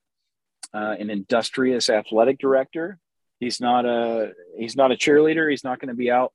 [0.74, 2.98] uh, and industrious athletic director.
[3.38, 5.50] He's not a he's not a cheerleader.
[5.50, 6.34] He's not going to be out.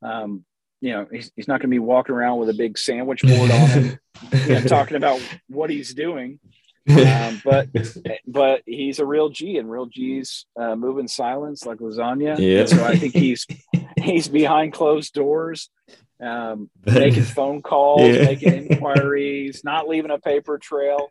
[0.00, 0.44] Um,
[0.80, 3.50] you know, he's, he's not going to be walking around with a big sandwich board
[3.50, 3.98] on him,
[4.32, 6.38] you know, talking about what he's doing.
[6.88, 7.68] Um, but
[8.26, 12.38] but he's a real G, and real G's uh, move in silence like lasagna.
[12.38, 12.66] Yeah.
[12.66, 13.46] So I think he's
[13.96, 15.70] he's behind closed doors,
[16.22, 18.24] um, making phone calls, Yeah.
[18.24, 21.08] making inquiries, not leaving a paper trail,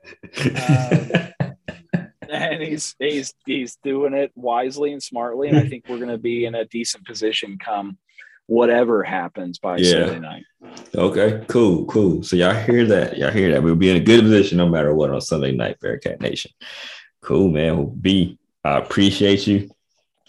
[2.30, 5.50] and he's he's he's doing it wisely and smartly.
[5.50, 7.98] And I think we're going to be in a decent position come
[8.54, 10.06] whatever happens by Yeah.
[10.06, 10.44] Sunday night.
[10.96, 12.22] okay, cool, cool.
[12.22, 13.18] So y'all hear that?
[13.18, 13.64] Y'all hear that?
[13.64, 16.52] We'll be in a good position no matter what on Sunday night, Bearcat Nation.
[17.22, 17.78] Cool, man.
[17.78, 19.72] Well, B, I appreciate you.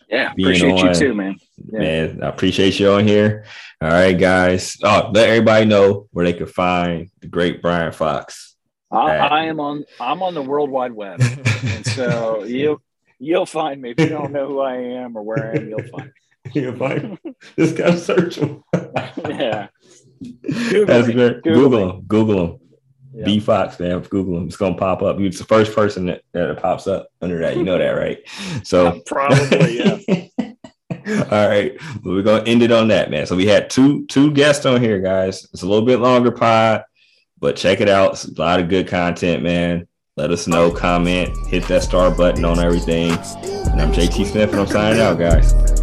[0.09, 1.37] Yeah, appreciate you too, man.
[1.71, 1.79] Yeah.
[1.79, 3.45] Man, I appreciate you on here.
[3.83, 4.77] All right, guys.
[4.83, 8.55] Oh, let everybody know where they can find the great Brian Fox.
[8.91, 9.17] I.
[9.19, 12.81] I am on I'm on the World Wide Web, and so you
[13.19, 15.69] you'll find me if you don't know who I am or where I am.
[15.69, 16.11] You'll find
[16.53, 17.19] You'll find
[17.59, 18.61] just gotta search me.
[19.29, 19.69] yeah.
[20.71, 21.15] Google That's me.
[21.15, 21.43] great.
[21.43, 22.01] Google Google him.
[22.07, 22.59] Google him.
[23.15, 23.25] Yeah.
[23.25, 24.01] B Fox, man.
[24.01, 24.47] Google him.
[24.47, 25.19] It's gonna pop up.
[25.21, 27.57] It's the first person that, that pops up under that.
[27.57, 28.19] You know that, right?
[28.65, 29.99] So Probably, yeah.
[31.31, 31.79] All right.
[32.03, 33.27] Well, we're gonna end it on that, man.
[33.27, 35.45] So we had two two guests on here, guys.
[35.53, 36.85] It's a little bit longer pod,
[37.39, 38.13] but check it out.
[38.13, 39.87] It's a lot of good content, man.
[40.17, 43.11] Let us know, comment, hit that star button on everything.
[43.11, 45.74] And I'm JT Smith, and I'm signing out, guys.